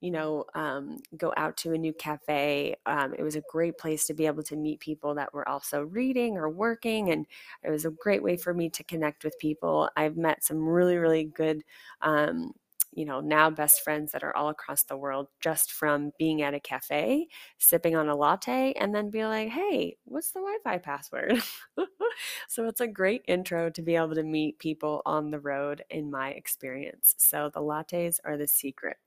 you 0.01 0.11
know, 0.11 0.45
um, 0.55 0.99
go 1.17 1.33
out 1.37 1.57
to 1.59 1.73
a 1.73 1.79
new 1.79 1.93
cafe. 1.95 2.77
Um, 2.87 3.15
it 3.19 3.23
was 3.23 3.37
a 3.37 3.43
great 3.51 3.79
place 3.79 4.07
to 4.07 4.15
be 4.15 4.27
able 4.27 4.43
to 4.45 4.57
meet 4.57 4.81
people 4.81 5.15
that 5.15 5.33
were 5.33 5.49
also 5.49 5.83
reading 5.83 6.37
or 6.37 6.49
working. 6.51 7.11
And 7.11 7.27
it 7.63 7.71
was 7.71 7.85
a 7.85 7.91
great 7.91 8.23
way 8.23 8.37
for 8.37 8.53
me 8.55 8.69
to 8.71 8.85
connect 8.85 9.25
with 9.25 9.39
people. 9.39 9.89
I've 9.97 10.17
met 10.17 10.45
some 10.45 10.59
really, 10.69 10.97
really 10.99 11.25
good 11.25 11.65
um, 12.03 12.53
you 12.95 13.05
know, 13.05 13.21
now 13.21 13.51
best 13.51 13.83
friends 13.83 14.13
that 14.13 14.23
are 14.23 14.37
all 14.37 14.49
across 14.49 14.85
the 14.85 14.97
world 14.97 15.29
just 15.41 15.73
from 15.73 16.13
being 16.19 16.43
at 16.43 16.55
a 16.55 16.61
cafe, 16.61 17.29
sipping 17.59 17.97
on 17.97 18.09
a 18.09 18.17
latte, 18.17 18.73
and 18.75 18.95
then 18.95 19.11
be 19.11 19.25
like, 19.25 19.49
hey, 19.49 19.97
what's 20.05 20.31
the 20.33 20.41
Wi 20.41 20.59
Fi 20.65 20.79
password? 20.79 21.43
so 22.49 22.67
it's 22.67 22.81
a 22.81 22.87
great 22.87 23.23
intro 23.27 23.71
to 23.71 23.83
be 23.83 23.97
able 23.97 24.15
to 24.15 24.23
meet 24.23 24.59
people 24.59 25.03
on 25.07 25.31
the 25.31 25.41
road 25.41 25.85
in 25.91 26.11
my 26.11 26.31
experience. 26.31 27.15
So 27.19 27.51
the 27.53 27.61
lattes 27.61 28.19
are 28.25 28.37
the 28.37 28.47
secret. 28.49 28.99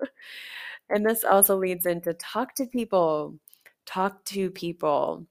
and 0.90 1.04
this 1.04 1.24
also 1.24 1.56
leads 1.56 1.86
into 1.86 2.14
talk 2.14 2.54
to 2.56 2.66
people. 2.66 3.38
Talk 3.86 4.24
to 4.26 4.50
people 4.50 5.26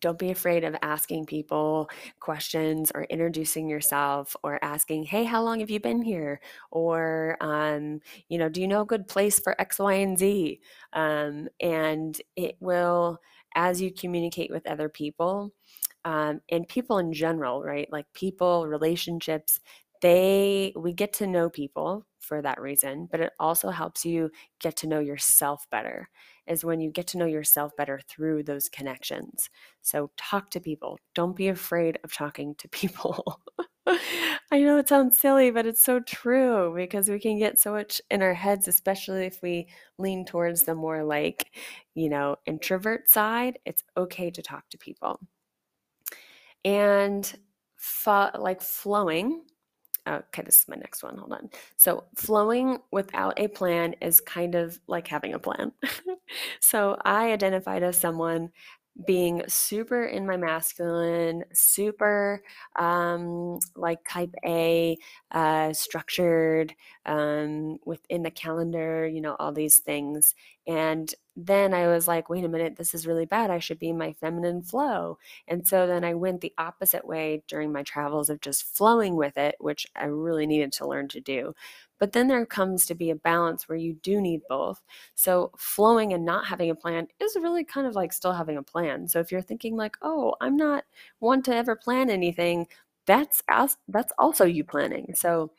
don't 0.00 0.18
be 0.18 0.30
afraid 0.30 0.64
of 0.64 0.76
asking 0.82 1.26
people 1.26 1.88
questions 2.20 2.90
or 2.94 3.04
introducing 3.04 3.68
yourself 3.68 4.36
or 4.42 4.62
asking 4.64 5.04
hey 5.04 5.24
how 5.24 5.42
long 5.42 5.60
have 5.60 5.70
you 5.70 5.80
been 5.80 6.02
here? 6.02 6.40
or 6.70 7.36
um, 7.40 8.00
you 8.28 8.38
know 8.38 8.48
do 8.48 8.60
you 8.60 8.68
know 8.68 8.82
a 8.82 8.86
good 8.86 9.08
place 9.08 9.38
for 9.40 9.60
x 9.60 9.78
y 9.78 9.94
and 9.94 10.18
z? 10.18 10.60
Um, 10.92 11.48
and 11.60 12.20
it 12.36 12.56
will 12.60 13.20
as 13.54 13.80
you 13.80 13.92
communicate 13.92 14.50
with 14.50 14.66
other 14.66 14.88
people 14.88 15.52
um, 16.04 16.40
and 16.50 16.68
people 16.68 16.98
in 16.98 17.12
general 17.12 17.62
right 17.62 17.88
like 17.92 18.06
people 18.14 18.66
relationships 18.66 19.60
they 20.02 20.72
we 20.76 20.92
get 20.92 21.12
to 21.12 21.26
know 21.26 21.50
people 21.50 22.06
for 22.20 22.40
that 22.42 22.60
reason 22.60 23.08
but 23.10 23.20
it 23.20 23.32
also 23.38 23.70
helps 23.70 24.04
you 24.04 24.30
get 24.60 24.76
to 24.76 24.86
know 24.86 25.00
yourself 25.00 25.66
better 25.70 26.08
is 26.50 26.64
when 26.64 26.80
you 26.80 26.90
get 26.90 27.06
to 27.06 27.18
know 27.18 27.26
yourself 27.26 27.74
better 27.76 28.00
through 28.08 28.42
those 28.42 28.68
connections. 28.68 29.48
So 29.82 30.10
talk 30.16 30.50
to 30.50 30.60
people. 30.60 30.98
Don't 31.14 31.36
be 31.36 31.48
afraid 31.48 31.98
of 32.04 32.12
talking 32.12 32.56
to 32.56 32.68
people. 32.70 33.40
I 33.86 34.60
know 34.60 34.76
it 34.78 34.88
sounds 34.88 35.18
silly, 35.18 35.50
but 35.52 35.64
it's 35.66 35.82
so 35.82 36.00
true 36.00 36.74
because 36.76 37.08
we 37.08 37.20
can 37.20 37.38
get 37.38 37.58
so 37.58 37.72
much 37.72 38.02
in 38.10 38.20
our 38.20 38.34
heads, 38.34 38.66
especially 38.68 39.24
if 39.24 39.40
we 39.42 39.68
lean 39.96 40.24
towards 40.24 40.64
the 40.64 40.74
more 40.74 41.04
like, 41.04 41.56
you 41.94 42.08
know, 42.10 42.36
introvert 42.46 43.08
side. 43.08 43.58
It's 43.64 43.84
okay 43.96 44.30
to 44.30 44.42
talk 44.42 44.68
to 44.70 44.78
people. 44.78 45.20
And 46.64 47.32
fo- 47.76 48.30
like 48.38 48.60
flowing 48.60 49.42
okay, 50.08 50.42
this 50.42 50.60
is 50.60 50.68
my 50.68 50.76
next 50.76 51.02
one. 51.02 51.16
Hold 51.16 51.32
on. 51.32 51.50
So, 51.76 52.04
flowing 52.16 52.78
without 52.90 53.38
a 53.38 53.48
plan 53.48 53.94
is 54.00 54.20
kind 54.20 54.54
of 54.54 54.78
like 54.86 55.06
having 55.08 55.34
a 55.34 55.38
plan. 55.38 55.72
so, 56.60 56.96
I 57.04 57.32
identified 57.32 57.82
as 57.82 57.98
someone 57.98 58.50
being 59.06 59.42
super 59.48 60.04
in 60.04 60.26
my 60.26 60.36
masculine, 60.36 61.44
super 61.54 62.42
um, 62.76 63.58
like 63.76 63.98
type 64.08 64.34
A, 64.44 64.98
uh, 65.30 65.72
structured 65.72 66.74
um, 67.06 67.78
within 67.86 68.22
the 68.22 68.30
calendar, 68.30 69.06
you 69.06 69.20
know, 69.20 69.36
all 69.38 69.52
these 69.52 69.78
things. 69.78 70.34
And 70.66 71.12
then 71.46 71.74
I 71.74 71.86
was 71.88 72.08
like, 72.08 72.28
wait 72.28 72.44
a 72.44 72.48
minute, 72.48 72.76
this 72.76 72.94
is 72.94 73.06
really 73.06 73.26
bad. 73.26 73.50
I 73.50 73.58
should 73.58 73.78
be 73.78 73.90
in 73.90 73.98
my 73.98 74.12
feminine 74.14 74.62
flow. 74.62 75.18
And 75.48 75.66
so 75.66 75.86
then 75.86 76.04
I 76.04 76.14
went 76.14 76.40
the 76.40 76.52
opposite 76.58 77.06
way 77.06 77.42
during 77.48 77.72
my 77.72 77.82
travels 77.82 78.30
of 78.30 78.40
just 78.40 78.64
flowing 78.76 79.16
with 79.16 79.36
it, 79.38 79.54
which 79.60 79.86
I 79.96 80.06
really 80.06 80.46
needed 80.46 80.72
to 80.74 80.86
learn 80.88 81.08
to 81.08 81.20
do. 81.20 81.54
But 81.98 82.12
then 82.12 82.28
there 82.28 82.46
comes 82.46 82.86
to 82.86 82.94
be 82.94 83.10
a 83.10 83.14
balance 83.14 83.68
where 83.68 83.76
you 83.78 83.94
do 83.94 84.20
need 84.20 84.40
both. 84.48 84.82
So 85.14 85.52
flowing 85.58 86.12
and 86.12 86.24
not 86.24 86.46
having 86.46 86.70
a 86.70 86.74
plan 86.74 87.08
is 87.20 87.36
really 87.36 87.64
kind 87.64 87.86
of 87.86 87.94
like 87.94 88.12
still 88.12 88.32
having 88.32 88.56
a 88.56 88.62
plan. 88.62 89.06
So 89.08 89.20
if 89.20 89.30
you're 89.30 89.42
thinking 89.42 89.76
like, 89.76 89.96
"Oh, 90.02 90.34
I'm 90.40 90.56
not 90.56 90.84
one 91.18 91.42
to 91.42 91.54
ever 91.54 91.76
plan 91.76 92.08
anything," 92.10 92.68
that's 93.06 93.42
that's 93.88 94.12
also 94.18 94.44
you 94.44 94.64
planning. 94.64 95.14
So 95.14 95.52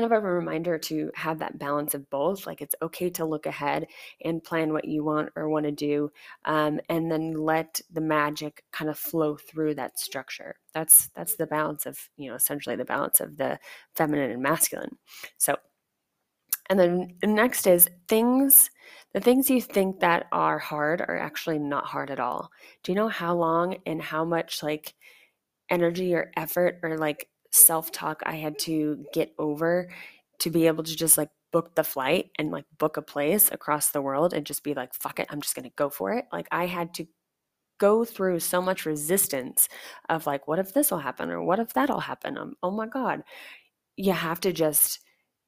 kind 0.00 0.12
of 0.14 0.24
a 0.24 0.30
reminder 0.30 0.78
to 0.78 1.10
have 1.14 1.38
that 1.38 1.58
balance 1.58 1.94
of 1.94 2.08
both. 2.08 2.46
Like 2.46 2.62
it's 2.62 2.74
okay 2.80 3.10
to 3.10 3.26
look 3.26 3.44
ahead 3.44 3.86
and 4.24 4.42
plan 4.42 4.72
what 4.72 4.86
you 4.86 5.04
want 5.04 5.28
or 5.36 5.50
want 5.50 5.66
to 5.66 5.72
do, 5.72 6.10
um, 6.46 6.80
and 6.88 7.10
then 7.10 7.34
let 7.34 7.80
the 7.92 8.00
magic 8.00 8.64
kind 8.72 8.90
of 8.90 8.98
flow 8.98 9.36
through 9.36 9.74
that 9.74 9.98
structure. 9.98 10.56
That's 10.72 11.08
that's 11.14 11.36
the 11.36 11.46
balance 11.46 11.84
of 11.84 11.98
you 12.16 12.30
know 12.30 12.36
essentially 12.36 12.76
the 12.76 12.84
balance 12.84 13.20
of 13.20 13.36
the 13.36 13.58
feminine 13.94 14.30
and 14.30 14.42
masculine. 14.42 14.96
So, 15.36 15.56
and 16.70 16.78
then 16.78 17.14
next 17.22 17.66
is 17.66 17.88
things. 18.08 18.70
The 19.12 19.20
things 19.20 19.50
you 19.50 19.60
think 19.60 20.00
that 20.00 20.28
are 20.32 20.58
hard 20.58 21.02
are 21.02 21.18
actually 21.18 21.58
not 21.58 21.84
hard 21.84 22.10
at 22.10 22.20
all. 22.20 22.50
Do 22.82 22.92
you 22.92 22.96
know 22.96 23.08
how 23.08 23.34
long 23.36 23.76
and 23.84 24.00
how 24.00 24.24
much 24.24 24.62
like 24.62 24.94
energy 25.68 26.14
or 26.14 26.32
effort 26.36 26.80
or 26.82 26.96
like 26.96 27.28
self 27.50 27.92
talk 27.92 28.22
I 28.26 28.36
had 28.36 28.58
to 28.60 29.04
get 29.12 29.32
over 29.38 29.90
to 30.40 30.50
be 30.50 30.66
able 30.66 30.84
to 30.84 30.96
just 30.96 31.18
like 31.18 31.30
book 31.52 31.74
the 31.74 31.84
flight 31.84 32.30
and 32.38 32.50
like 32.50 32.64
book 32.78 32.96
a 32.96 33.02
place 33.02 33.50
across 33.50 33.90
the 33.90 34.02
world 34.02 34.32
and 34.32 34.46
just 34.46 34.62
be 34.62 34.74
like, 34.74 34.94
fuck 34.94 35.18
it, 35.18 35.26
I'm 35.30 35.40
just 35.40 35.54
to 35.56 35.70
go 35.76 35.90
for 35.90 36.12
it. 36.12 36.26
Like 36.32 36.46
I 36.50 36.66
had 36.66 36.94
to 36.94 37.06
go 37.78 38.04
through 38.04 38.40
so 38.40 38.62
much 38.62 38.86
resistance 38.86 39.68
of 40.08 40.26
like, 40.26 40.46
what 40.46 40.58
if 40.58 40.72
this 40.74 40.90
will 40.90 40.98
happen 40.98 41.30
or 41.30 41.42
what 41.42 41.58
if 41.58 41.72
that'll 41.72 42.00
happen? 42.00 42.38
Um, 42.38 42.54
oh 42.62 42.70
my 42.70 42.86
God. 42.86 43.22
You 43.96 44.12
have 44.12 44.40
to 44.40 44.52
just 44.52 45.00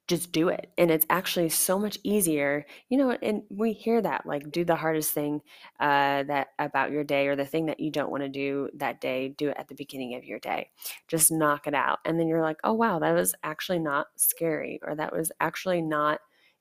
just 0.07 0.31
do 0.33 0.49
it 0.49 0.69
and 0.77 0.91
it's 0.91 1.05
actually 1.09 1.47
so 1.47 1.79
much 1.79 1.97
easier 2.03 2.65
you 2.89 2.97
know 2.97 3.11
and 3.21 3.41
we 3.49 3.71
hear 3.71 4.01
that 4.01 4.25
like 4.25 4.51
do 4.51 4.65
the 4.65 4.75
hardest 4.75 5.11
thing 5.13 5.41
uh, 5.79 6.23
that 6.23 6.49
about 6.59 6.91
your 6.91 7.03
day 7.03 7.27
or 7.27 7.35
the 7.35 7.45
thing 7.45 7.67
that 7.67 7.79
you 7.79 7.89
don't 7.91 8.11
want 8.11 8.21
to 8.23 8.29
do 8.29 8.69
that 8.75 8.99
day 8.99 9.29
do 9.29 9.49
it 9.49 9.55
at 9.57 9.67
the 9.67 9.75
beginning 9.75 10.15
of 10.15 10.23
your 10.25 10.39
day. 10.39 10.69
Just 11.07 11.31
knock 11.31 11.67
it 11.67 11.73
out. 11.73 11.99
And 12.05 12.19
then 12.19 12.27
you're 12.27 12.41
like 12.41 12.57
oh 12.63 12.73
wow 12.73 12.99
that 12.99 13.13
was 13.13 13.33
actually 13.43 13.79
not 13.79 14.07
scary 14.15 14.79
or 14.83 14.95
that 14.95 15.13
was 15.13 15.31
actually 15.39 15.81
not 15.81 16.19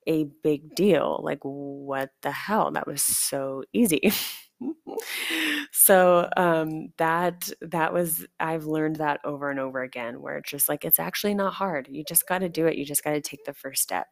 a 0.08 0.24
big 0.42 0.74
deal. 0.74 1.20
Like 1.22 1.38
what 1.42 2.10
the 2.22 2.32
hell? 2.32 2.70
That 2.72 2.86
was 2.86 3.02
so 3.02 3.64
easy 3.72 4.12
so 5.72 6.28
um, 6.36 6.92
that 6.98 7.48
that 7.60 7.92
was 7.92 8.26
I've 8.40 8.64
learned 8.64 8.96
that 8.96 9.20
over 9.24 9.50
and 9.50 9.60
over 9.60 9.82
again, 9.82 10.20
where 10.20 10.38
it's 10.38 10.50
just 10.50 10.68
like 10.68 10.84
it's 10.84 10.98
actually 10.98 11.34
not 11.34 11.54
hard. 11.54 11.88
You 11.90 12.04
just 12.04 12.26
got 12.26 12.38
to 12.38 12.48
do 12.48 12.66
it. 12.66 12.76
You 12.76 12.84
just 12.84 13.04
got 13.04 13.12
to 13.12 13.20
take 13.20 13.44
the 13.44 13.54
first 13.54 13.82
step, 13.82 14.06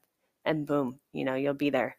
and 0.44 0.66
boom, 0.66 1.00
you 1.12 1.24
know 1.24 1.34
you'll 1.34 1.54
be 1.54 1.70
there. 1.70 1.96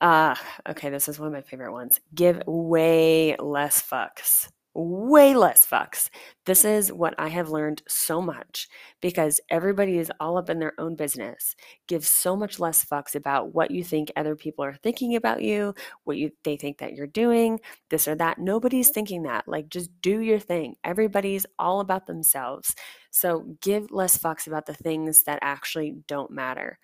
Ah, 0.00 0.40
uh, 0.66 0.70
okay, 0.72 0.90
this 0.90 1.08
is 1.08 1.18
one 1.18 1.28
of 1.28 1.32
my 1.32 1.40
favorite 1.40 1.72
ones. 1.72 2.00
Give 2.14 2.42
way 2.46 3.36
less 3.38 3.82
fucks 3.82 4.48
way 4.76 5.34
less 5.34 5.66
fucks. 5.66 6.10
This 6.44 6.60
mm-hmm. 6.60 6.78
is 6.78 6.92
what 6.92 7.14
I 7.18 7.28
have 7.28 7.48
learned 7.48 7.82
so 7.88 8.20
much 8.20 8.68
because 9.00 9.40
everybody 9.50 9.98
is 9.98 10.12
all 10.20 10.36
up 10.36 10.50
in 10.50 10.58
their 10.58 10.74
own 10.78 10.96
business. 10.96 11.56
Give 11.88 12.06
so 12.06 12.36
much 12.36 12.60
less 12.60 12.84
fucks 12.84 13.14
about 13.14 13.54
what 13.54 13.70
you 13.70 13.82
think 13.82 14.12
other 14.14 14.36
people 14.36 14.64
are 14.64 14.74
thinking 14.74 15.16
about 15.16 15.42
you, 15.42 15.74
what 16.04 16.18
you 16.18 16.30
they 16.44 16.56
think 16.56 16.78
that 16.78 16.94
you're 16.94 17.06
doing, 17.06 17.58
this 17.90 18.06
or 18.06 18.14
that. 18.16 18.38
Nobody's 18.38 18.90
thinking 18.90 19.22
that. 19.22 19.48
Like 19.48 19.68
just 19.70 19.90
do 20.02 20.20
your 20.20 20.38
thing. 20.38 20.76
Everybody's 20.84 21.46
all 21.58 21.80
about 21.80 22.06
themselves. 22.06 22.74
So 23.10 23.56
give 23.62 23.90
less 23.90 24.18
fucks 24.18 24.46
about 24.46 24.66
the 24.66 24.74
things 24.74 25.24
that 25.24 25.38
actually 25.40 25.96
don't 26.06 26.30
matter. 26.30 26.78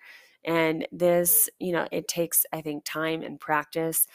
And 0.45 0.87
this, 0.91 1.49
you 1.59 1.71
know, 1.71 1.87
it 1.91 2.07
takes 2.07 2.45
I 2.51 2.61
think 2.61 2.83
time 2.85 3.21
and 3.21 3.39
practice 3.39 4.07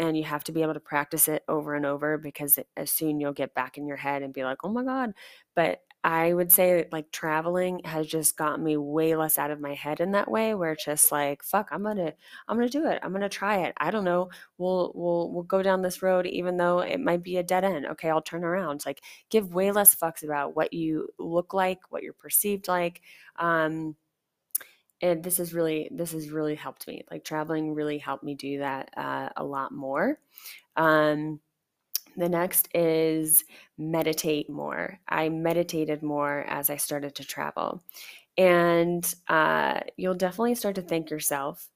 and 0.00 0.16
you 0.16 0.24
have 0.24 0.42
to 0.44 0.52
be 0.52 0.62
able 0.62 0.72
to 0.74 0.80
practice 0.80 1.28
it 1.28 1.44
over 1.46 1.74
and 1.74 1.84
over 1.84 2.16
because 2.16 2.58
as 2.76 2.90
soon 2.90 3.20
you'll 3.20 3.34
get 3.34 3.54
back 3.54 3.76
in 3.76 3.86
your 3.86 3.98
head 3.98 4.22
and 4.22 4.32
be 4.32 4.44
like, 4.44 4.58
oh 4.64 4.70
my 4.70 4.82
God. 4.82 5.12
But 5.54 5.82
I 6.02 6.32
would 6.32 6.50
say 6.50 6.88
like 6.90 7.12
traveling 7.12 7.82
has 7.84 8.06
just 8.06 8.38
gotten 8.38 8.64
me 8.64 8.78
way 8.78 9.14
less 9.14 9.38
out 9.38 9.50
of 9.50 9.60
my 9.60 9.74
head 9.74 10.00
in 10.00 10.12
that 10.12 10.30
way 10.30 10.54
where 10.54 10.72
it's 10.72 10.86
just 10.86 11.12
like, 11.12 11.42
fuck, 11.44 11.68
I'm 11.70 11.82
gonna 11.82 12.14
I'm 12.48 12.56
gonna 12.56 12.70
do 12.70 12.86
it. 12.86 12.98
I'm 13.02 13.12
gonna 13.12 13.28
try 13.28 13.58
it. 13.66 13.74
I 13.76 13.90
don't 13.90 14.04
know. 14.04 14.30
We'll 14.56 14.92
we'll 14.94 15.30
we'll 15.30 15.42
go 15.42 15.62
down 15.62 15.82
this 15.82 16.02
road 16.02 16.26
even 16.26 16.56
though 16.56 16.80
it 16.80 17.00
might 17.00 17.22
be 17.22 17.36
a 17.36 17.42
dead 17.42 17.64
end. 17.64 17.84
Okay, 17.86 18.08
I'll 18.08 18.22
turn 18.22 18.44
around. 18.44 18.76
It's 18.76 18.86
like 18.86 19.02
give 19.28 19.52
way 19.54 19.70
less 19.72 19.94
fucks 19.94 20.24
about 20.24 20.56
what 20.56 20.72
you 20.72 21.08
look 21.18 21.52
like, 21.52 21.80
what 21.90 22.02
you're 22.02 22.14
perceived 22.14 22.68
like. 22.68 23.02
Um 23.36 23.96
and 25.02 25.22
this 25.22 25.38
has 25.38 25.54
really 25.54 25.88
this 25.92 26.12
has 26.12 26.30
really 26.30 26.54
helped 26.54 26.86
me 26.86 27.04
like 27.10 27.24
traveling 27.24 27.74
really 27.74 27.98
helped 27.98 28.24
me 28.24 28.34
do 28.34 28.58
that 28.58 28.90
uh, 28.96 29.28
a 29.36 29.44
lot 29.44 29.72
more. 29.72 30.18
Um, 30.76 31.40
the 32.16 32.28
next 32.28 32.68
is 32.74 33.44
meditate 33.78 34.50
more. 34.50 34.98
I 35.08 35.28
meditated 35.28 36.02
more 36.02 36.44
as 36.48 36.70
i 36.70 36.76
started 36.76 37.14
to 37.16 37.24
travel. 37.24 37.82
And 38.36 39.12
uh, 39.28 39.80
you'll 39.96 40.14
definitely 40.14 40.54
start 40.54 40.76
to 40.76 40.82
thank 40.82 41.10
yourself 41.10 41.68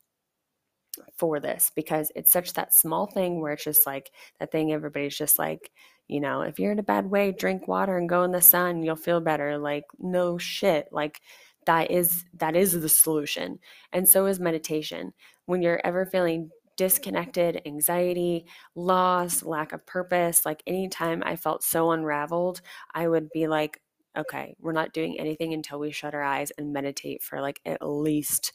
for 1.16 1.40
this 1.40 1.72
because 1.74 2.12
it's 2.14 2.32
such 2.32 2.52
that 2.54 2.74
small 2.74 3.06
thing 3.06 3.40
where 3.40 3.52
it's 3.52 3.64
just 3.64 3.86
like 3.86 4.10
that 4.38 4.52
thing 4.52 4.72
everybody's 4.72 5.16
just 5.16 5.40
like 5.40 5.72
you 6.06 6.20
know 6.20 6.42
if 6.42 6.60
you're 6.60 6.70
in 6.70 6.78
a 6.78 6.84
bad 6.84 7.10
way 7.10 7.32
drink 7.32 7.66
water 7.66 7.96
and 7.96 8.08
go 8.08 8.22
in 8.22 8.30
the 8.30 8.40
sun 8.40 8.82
you'll 8.82 8.96
feel 8.96 9.20
better. 9.20 9.58
Like 9.58 9.84
no 9.98 10.38
shit. 10.38 10.88
Like 10.92 11.20
that 11.66 11.90
is 11.90 12.24
that 12.34 12.56
is 12.56 12.80
the 12.80 12.88
solution 12.88 13.58
and 13.92 14.08
so 14.08 14.26
is 14.26 14.40
meditation. 14.40 15.12
When 15.46 15.62
you're 15.62 15.80
ever 15.84 16.06
feeling 16.06 16.50
disconnected 16.76 17.62
anxiety 17.66 18.46
loss 18.74 19.42
lack 19.42 19.72
of 19.72 19.86
purpose 19.86 20.44
like 20.44 20.60
anytime 20.66 21.22
i 21.24 21.36
felt 21.36 21.62
so 21.62 21.92
unraveled 21.92 22.60
i 22.94 23.06
would 23.06 23.30
be 23.30 23.46
like 23.46 23.80
okay 24.18 24.54
we're 24.58 24.72
not 24.72 24.92
doing 24.92 25.18
anything 25.20 25.54
until 25.54 25.78
we 25.78 25.92
shut 25.92 26.14
our 26.14 26.22
eyes 26.22 26.50
and 26.58 26.72
meditate 26.72 27.22
for 27.22 27.40
like 27.40 27.60
at 27.64 27.78
least 27.80 28.52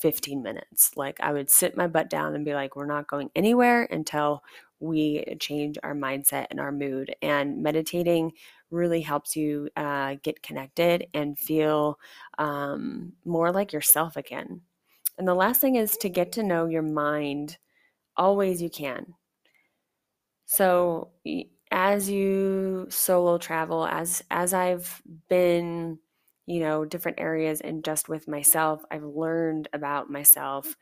15 0.00 0.42
minutes 0.42 0.96
like 0.96 1.20
i 1.20 1.32
would 1.32 1.50
sit 1.50 1.76
my 1.76 1.86
butt 1.86 2.10
down 2.10 2.34
and 2.34 2.44
be 2.44 2.54
like 2.54 2.76
we're 2.76 2.86
not 2.86 3.06
going 3.08 3.30
anywhere 3.34 3.84
until 3.90 4.42
we 4.80 5.22
change 5.38 5.78
our 5.82 5.94
mindset 5.94 6.46
and 6.50 6.58
our 6.58 6.72
mood 6.72 7.14
and 7.22 7.62
meditating 7.62 8.32
really 8.70 9.00
helps 9.00 9.36
you 9.36 9.68
uh, 9.76 10.16
get 10.22 10.42
connected 10.42 11.06
and 11.12 11.38
feel 11.38 11.98
um, 12.38 13.12
more 13.24 13.52
like 13.52 13.72
yourself 13.72 14.16
again. 14.16 14.62
And 15.18 15.28
the 15.28 15.34
last 15.34 15.60
thing 15.60 15.76
is 15.76 15.96
to 15.98 16.08
get 16.08 16.32
to 16.32 16.42
know 16.42 16.66
your 16.66 16.82
mind 16.82 17.58
always 18.16 18.62
you 18.62 18.70
can. 18.70 19.14
So 20.46 21.10
as 21.70 22.08
you 22.10 22.86
solo 22.88 23.38
travel, 23.38 23.86
as 23.86 24.24
as 24.30 24.52
I've 24.54 25.02
been, 25.28 25.98
you 26.50 26.60
know, 26.60 26.84
different 26.84 27.20
areas 27.20 27.60
and 27.60 27.84
just 27.84 28.08
with 28.08 28.28
myself, 28.28 28.82
I've 28.90 29.04
learned 29.04 29.68
about 29.72 30.10
myself 30.10 30.76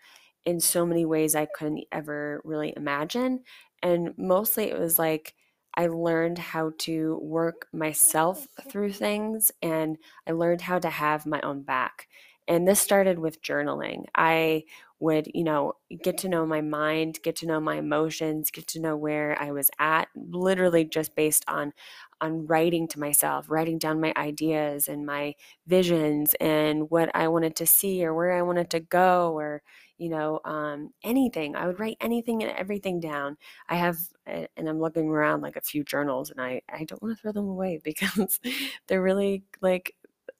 in 0.44 0.60
so 0.60 0.86
many 0.86 1.04
ways 1.04 1.34
I 1.34 1.46
couldn't 1.46 1.84
ever 1.92 2.40
really 2.44 2.72
imagine. 2.76 3.44
And 3.82 4.14
mostly 4.16 4.64
it 4.70 4.78
was 4.78 4.98
like 4.98 5.34
I 5.76 5.86
learned 5.88 6.38
how 6.38 6.72
to 6.80 7.18
work 7.22 7.68
myself 7.72 8.48
through 8.68 8.92
things 8.92 9.52
and 9.62 9.98
I 10.26 10.32
learned 10.32 10.62
how 10.62 10.78
to 10.80 10.90
have 10.90 11.26
my 11.26 11.40
own 11.42 11.62
back. 11.62 12.08
And 12.48 12.66
this 12.66 12.80
started 12.80 13.18
with 13.18 13.42
journaling. 13.42 14.04
I 14.14 14.64
would, 15.00 15.28
you 15.34 15.44
know, 15.44 15.74
get 16.02 16.18
to 16.18 16.28
know 16.28 16.44
my 16.46 16.60
mind, 16.60 17.20
get 17.22 17.36
to 17.36 17.46
know 17.46 17.60
my 17.60 17.76
emotions, 17.76 18.50
get 18.50 18.66
to 18.68 18.80
know 18.80 18.96
where 18.96 19.40
I 19.40 19.52
was 19.52 19.70
at, 19.78 20.08
literally 20.16 20.84
just 20.84 21.14
based 21.14 21.44
on 21.48 21.72
on 22.20 22.46
writing 22.46 22.88
to 22.88 22.98
myself, 23.00 23.46
writing 23.48 23.78
down 23.78 24.00
my 24.00 24.12
ideas 24.16 24.88
and 24.88 25.06
my 25.06 25.34
visions 25.66 26.34
and 26.40 26.90
what 26.90 27.14
I 27.14 27.28
wanted 27.28 27.54
to 27.56 27.66
see 27.66 28.04
or 28.04 28.12
where 28.14 28.32
I 28.32 28.42
wanted 28.42 28.70
to 28.70 28.80
go 28.80 29.32
or 29.38 29.62
you 29.98 30.08
know, 30.08 30.38
um, 30.44 30.90
anything. 31.02 31.56
I 31.56 31.66
would 31.66 31.80
write 31.80 31.96
anything 32.00 32.44
and 32.44 32.52
everything 32.56 33.00
down. 33.00 33.36
I 33.68 33.74
have, 33.76 33.96
and 34.26 34.68
I'm 34.68 34.78
looking 34.80 35.08
around 35.08 35.40
like 35.42 35.56
a 35.56 35.60
few 35.60 35.82
journals, 35.82 36.30
and 36.30 36.40
I 36.40 36.62
I 36.72 36.84
don't 36.84 37.02
want 37.02 37.16
to 37.16 37.20
throw 37.22 37.32
them 37.32 37.48
away 37.48 37.80
because 37.84 38.38
they're 38.86 39.02
really 39.02 39.42
like 39.60 39.94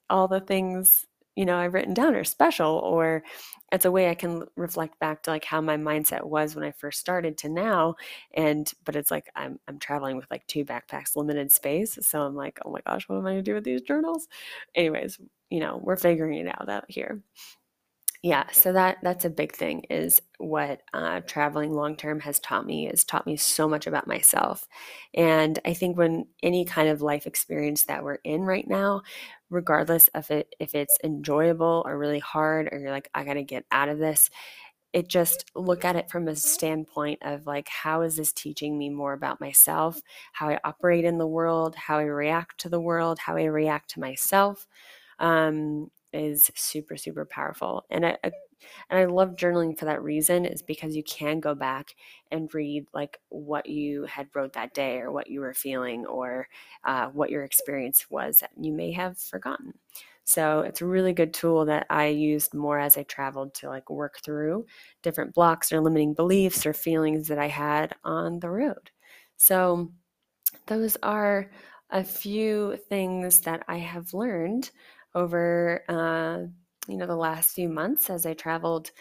all 0.09 0.27
the 0.27 0.39
things 0.41 1.05
you 1.39 1.45
know 1.45 1.57
I've 1.57 1.73
written 1.73 1.93
down 1.93 2.15
are 2.15 2.25
special, 2.25 2.69
or 2.83 3.23
it's 3.71 3.85
a 3.85 3.91
way 3.91 4.09
I 4.09 4.15
can 4.15 4.43
reflect 4.57 4.99
back 4.99 5.23
to 5.23 5.31
like 5.31 5.45
how 5.45 5.61
my 5.61 5.77
mindset 5.77 6.25
was 6.25 6.55
when 6.55 6.65
I 6.65 6.71
first 6.71 6.99
started 6.99 7.37
to 7.39 7.49
now. 7.49 7.95
And 8.35 8.69
but 8.85 8.95
it's 8.97 9.11
like 9.11 9.29
I'm 9.35 9.59
I'm 9.67 9.79
traveling 9.79 10.17
with 10.17 10.27
like 10.31 10.45
two 10.47 10.65
backpacks, 10.65 11.15
limited 11.15 11.51
space, 11.51 11.97
so 12.01 12.21
I'm 12.23 12.35
like, 12.35 12.59
oh 12.65 12.71
my 12.71 12.81
gosh, 12.85 13.07
what 13.07 13.17
am 13.17 13.25
I 13.27 13.31
gonna 13.31 13.43
do 13.43 13.55
with 13.55 13.63
these 13.63 13.81
journals? 13.81 14.27
Anyways, 14.75 15.19
you 15.49 15.61
know, 15.61 15.79
we're 15.83 15.95
figuring 15.97 16.39
it 16.39 16.47
out 16.59 16.69
out 16.69 16.85
here 16.89 17.21
yeah 18.21 18.43
so 18.51 18.73
that 18.73 18.97
that's 19.01 19.23
a 19.23 19.29
big 19.29 19.55
thing 19.55 19.81
is 19.89 20.21
what 20.39 20.81
uh, 20.93 21.21
traveling 21.21 21.71
long 21.73 21.95
term 21.95 22.19
has 22.19 22.39
taught 22.39 22.65
me 22.65 22.85
has 22.85 23.03
taught 23.03 23.25
me 23.25 23.35
so 23.37 23.67
much 23.67 23.87
about 23.87 24.07
myself. 24.07 24.67
And 25.13 25.57
i 25.65 25.73
think 25.73 25.97
when 25.97 26.27
any 26.43 26.65
kind 26.65 26.89
of 26.89 27.01
life 27.01 27.25
experience 27.25 27.83
that 27.85 28.03
we're 28.03 28.15
in 28.25 28.41
right 28.41 28.67
now 28.67 29.01
regardless 29.49 30.09
of 30.09 30.29
it 30.31 30.53
if 30.59 30.75
it's 30.75 30.97
enjoyable 31.03 31.83
or 31.85 31.97
really 31.97 32.19
hard 32.19 32.69
or 32.71 32.79
you're 32.79 32.91
like 32.91 33.09
i 33.13 33.23
gotta 33.23 33.43
get 33.43 33.65
out 33.71 33.89
of 33.89 33.99
this 33.99 34.29
it 34.93 35.07
just 35.07 35.45
look 35.55 35.85
at 35.85 35.95
it 35.95 36.09
from 36.09 36.27
a 36.27 36.35
standpoint 36.35 37.19
of 37.21 37.45
like 37.45 37.67
how 37.69 38.01
is 38.01 38.15
this 38.17 38.33
teaching 38.33 38.77
me 38.77 38.89
more 38.89 39.13
about 39.13 39.39
myself 39.41 40.01
how 40.33 40.49
i 40.49 40.59
operate 40.63 41.05
in 41.05 41.17
the 41.17 41.27
world 41.27 41.75
how 41.75 41.97
i 41.99 42.03
react 42.03 42.59
to 42.59 42.69
the 42.69 42.79
world 42.81 43.19
how 43.19 43.35
i 43.37 43.43
react 43.45 43.89
to 43.91 43.99
myself? 43.99 44.67
Um, 45.19 45.91
is 46.13 46.49
super 46.55 46.97
super 46.97 47.25
powerful 47.25 47.85
and 47.89 48.05
I, 48.05 48.17
I, 48.23 48.31
and 48.89 48.99
I 48.99 49.05
love 49.05 49.35
journaling 49.35 49.77
for 49.77 49.85
that 49.85 50.03
reason 50.03 50.45
is 50.45 50.61
because 50.61 50.95
you 50.95 51.03
can 51.03 51.39
go 51.39 51.55
back 51.55 51.95
and 52.31 52.53
read 52.53 52.85
like 52.93 53.19
what 53.29 53.67
you 53.67 54.03
had 54.05 54.27
wrote 54.33 54.53
that 54.53 54.73
day 54.73 54.97
or 54.97 55.11
what 55.11 55.29
you 55.29 55.39
were 55.39 55.53
feeling 55.53 56.05
or 56.05 56.47
uh, 56.83 57.07
what 57.07 57.29
your 57.29 57.43
experience 57.43 58.07
was 58.09 58.39
that 58.39 58.51
you 58.59 58.73
may 58.73 58.91
have 58.91 59.17
forgotten 59.17 59.73
so 60.29 60.59
it's 60.59 60.81
a 60.81 60.85
really 60.85 61.13
good 61.13 61.33
tool 61.33 61.65
that 61.65 61.87
I 61.89 62.05
used 62.05 62.53
more 62.53 62.77
as 62.77 62.99
I 62.99 63.03
traveled 63.03 63.55
to 63.55 63.67
like 63.67 63.89
work 63.89 64.19
through 64.23 64.67
different 65.01 65.33
blocks 65.33 65.71
or 65.71 65.81
limiting 65.81 66.13
beliefs 66.13 66.67
or 66.67 66.73
feelings 66.73 67.27
that 67.29 67.39
I 67.39 67.47
had 67.47 67.95
on 68.03 68.39
the 68.39 68.51
road. 68.51 68.91
So 69.37 69.91
those 70.67 70.97
are 71.01 71.49
a 71.89 72.03
few 72.03 72.77
things 72.89 73.39
that 73.39 73.63
I 73.67 73.77
have 73.77 74.13
learned 74.13 74.69
over 75.15 75.83
uh, 75.89 76.47
you 76.87 76.97
know 76.97 77.07
the 77.07 77.15
last 77.15 77.53
few 77.53 77.69
months 77.69 78.09
as 78.09 78.25
I 78.25 78.33
traveled 78.33 78.91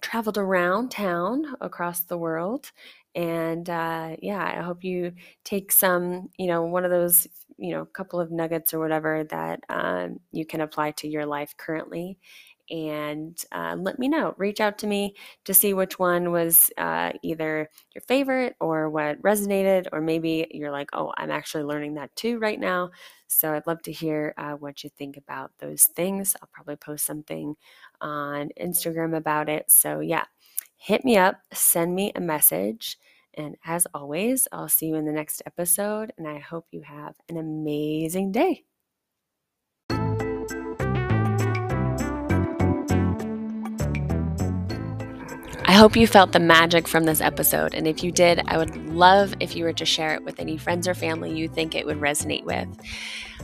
traveled 0.00 0.38
around 0.38 0.90
town 0.90 1.44
across 1.60 2.00
the 2.02 2.18
world. 2.18 2.72
And 3.14 3.68
uh, 3.68 4.16
yeah 4.22 4.44
i 4.58 4.62
hope 4.62 4.84
you 4.84 5.12
take 5.44 5.72
some 5.72 6.28
you 6.38 6.46
know 6.46 6.62
one 6.62 6.84
of 6.84 6.90
those 6.90 7.26
you 7.56 7.72
know 7.72 7.84
couple 7.86 8.20
of 8.20 8.30
nuggets 8.30 8.72
or 8.74 8.78
whatever 8.78 9.24
that 9.24 9.60
um, 9.70 10.20
you 10.30 10.46
can 10.46 10.60
apply 10.60 10.92
to 10.92 11.08
your 11.08 11.26
life 11.26 11.56
currently 11.56 12.18
and 12.70 13.42
uh, 13.52 13.76
let 13.78 13.98
me 13.98 14.08
know. 14.08 14.34
Reach 14.36 14.60
out 14.60 14.78
to 14.78 14.86
me 14.86 15.14
to 15.44 15.54
see 15.54 15.74
which 15.74 15.98
one 15.98 16.30
was 16.32 16.70
uh, 16.78 17.12
either 17.22 17.68
your 17.94 18.02
favorite 18.02 18.56
or 18.60 18.90
what 18.90 19.20
resonated, 19.22 19.86
or 19.92 20.00
maybe 20.00 20.46
you're 20.50 20.70
like, 20.70 20.90
oh, 20.92 21.12
I'm 21.16 21.30
actually 21.30 21.64
learning 21.64 21.94
that 21.94 22.14
too 22.16 22.38
right 22.38 22.60
now. 22.60 22.90
So 23.26 23.52
I'd 23.54 23.66
love 23.66 23.82
to 23.82 23.92
hear 23.92 24.34
uh, 24.38 24.52
what 24.52 24.82
you 24.84 24.90
think 24.90 25.16
about 25.16 25.52
those 25.58 25.84
things. 25.84 26.34
I'll 26.40 26.48
probably 26.52 26.76
post 26.76 27.04
something 27.06 27.56
on 28.00 28.50
Instagram 28.60 29.16
about 29.16 29.48
it. 29.48 29.70
So 29.70 30.00
yeah, 30.00 30.24
hit 30.76 31.04
me 31.04 31.16
up, 31.16 31.40
send 31.52 31.94
me 31.94 32.12
a 32.14 32.20
message. 32.20 32.98
And 33.34 33.56
as 33.64 33.86
always, 33.94 34.48
I'll 34.52 34.68
see 34.68 34.86
you 34.86 34.96
in 34.96 35.04
the 35.06 35.12
next 35.12 35.42
episode. 35.46 36.12
And 36.18 36.26
I 36.26 36.38
hope 36.38 36.66
you 36.72 36.82
have 36.82 37.14
an 37.28 37.36
amazing 37.36 38.32
day. 38.32 38.64
Hope 45.78 45.94
you 45.94 46.08
felt 46.08 46.32
the 46.32 46.40
magic 46.40 46.88
from 46.88 47.04
this 47.04 47.20
episode. 47.20 47.72
And 47.72 47.86
if 47.86 48.02
you 48.02 48.10
did, 48.10 48.42
I 48.48 48.58
would 48.58 48.76
love 48.88 49.32
if 49.38 49.54
you 49.54 49.62
were 49.62 49.72
to 49.74 49.84
share 49.84 50.12
it 50.14 50.24
with 50.24 50.40
any 50.40 50.56
friends 50.56 50.88
or 50.88 50.94
family 50.94 51.32
you 51.32 51.46
think 51.46 51.76
it 51.76 51.86
would 51.86 52.00
resonate 52.00 52.42
with. 52.42 52.66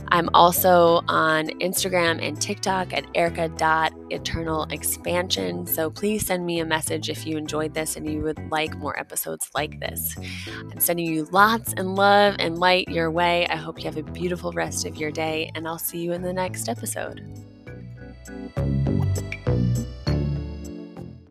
I'm 0.09 0.29
also 0.33 0.99
on 1.07 1.47
Instagram 1.61 2.21
and 2.21 2.41
TikTok 2.41 2.91
at 2.91 3.05
erica.eternalexpansion. 3.15 5.69
So 5.69 5.89
please 5.89 6.25
send 6.25 6.45
me 6.45 6.59
a 6.59 6.65
message 6.65 7.09
if 7.09 7.25
you 7.25 7.37
enjoyed 7.37 7.73
this 7.73 7.95
and 7.95 8.11
you 8.11 8.21
would 8.23 8.51
like 8.51 8.77
more 8.79 8.99
episodes 8.99 9.49
like 9.55 9.79
this. 9.79 10.17
I'm 10.59 10.81
sending 10.81 11.05
you 11.05 11.29
lots 11.31 11.71
and 11.71 11.95
love 11.95 12.35
and 12.39 12.57
light 12.57 12.89
your 12.89 13.09
way. 13.11 13.47
I 13.47 13.55
hope 13.55 13.79
you 13.79 13.85
have 13.85 13.95
a 13.95 14.03
beautiful 14.03 14.51
rest 14.51 14.85
of 14.85 14.97
your 14.97 15.11
day, 15.11 15.51
and 15.55 15.65
I'll 15.65 15.77
see 15.77 15.99
you 15.99 16.11
in 16.11 16.21
the 16.21 16.33
next 16.33 16.67
episode. 16.67 17.21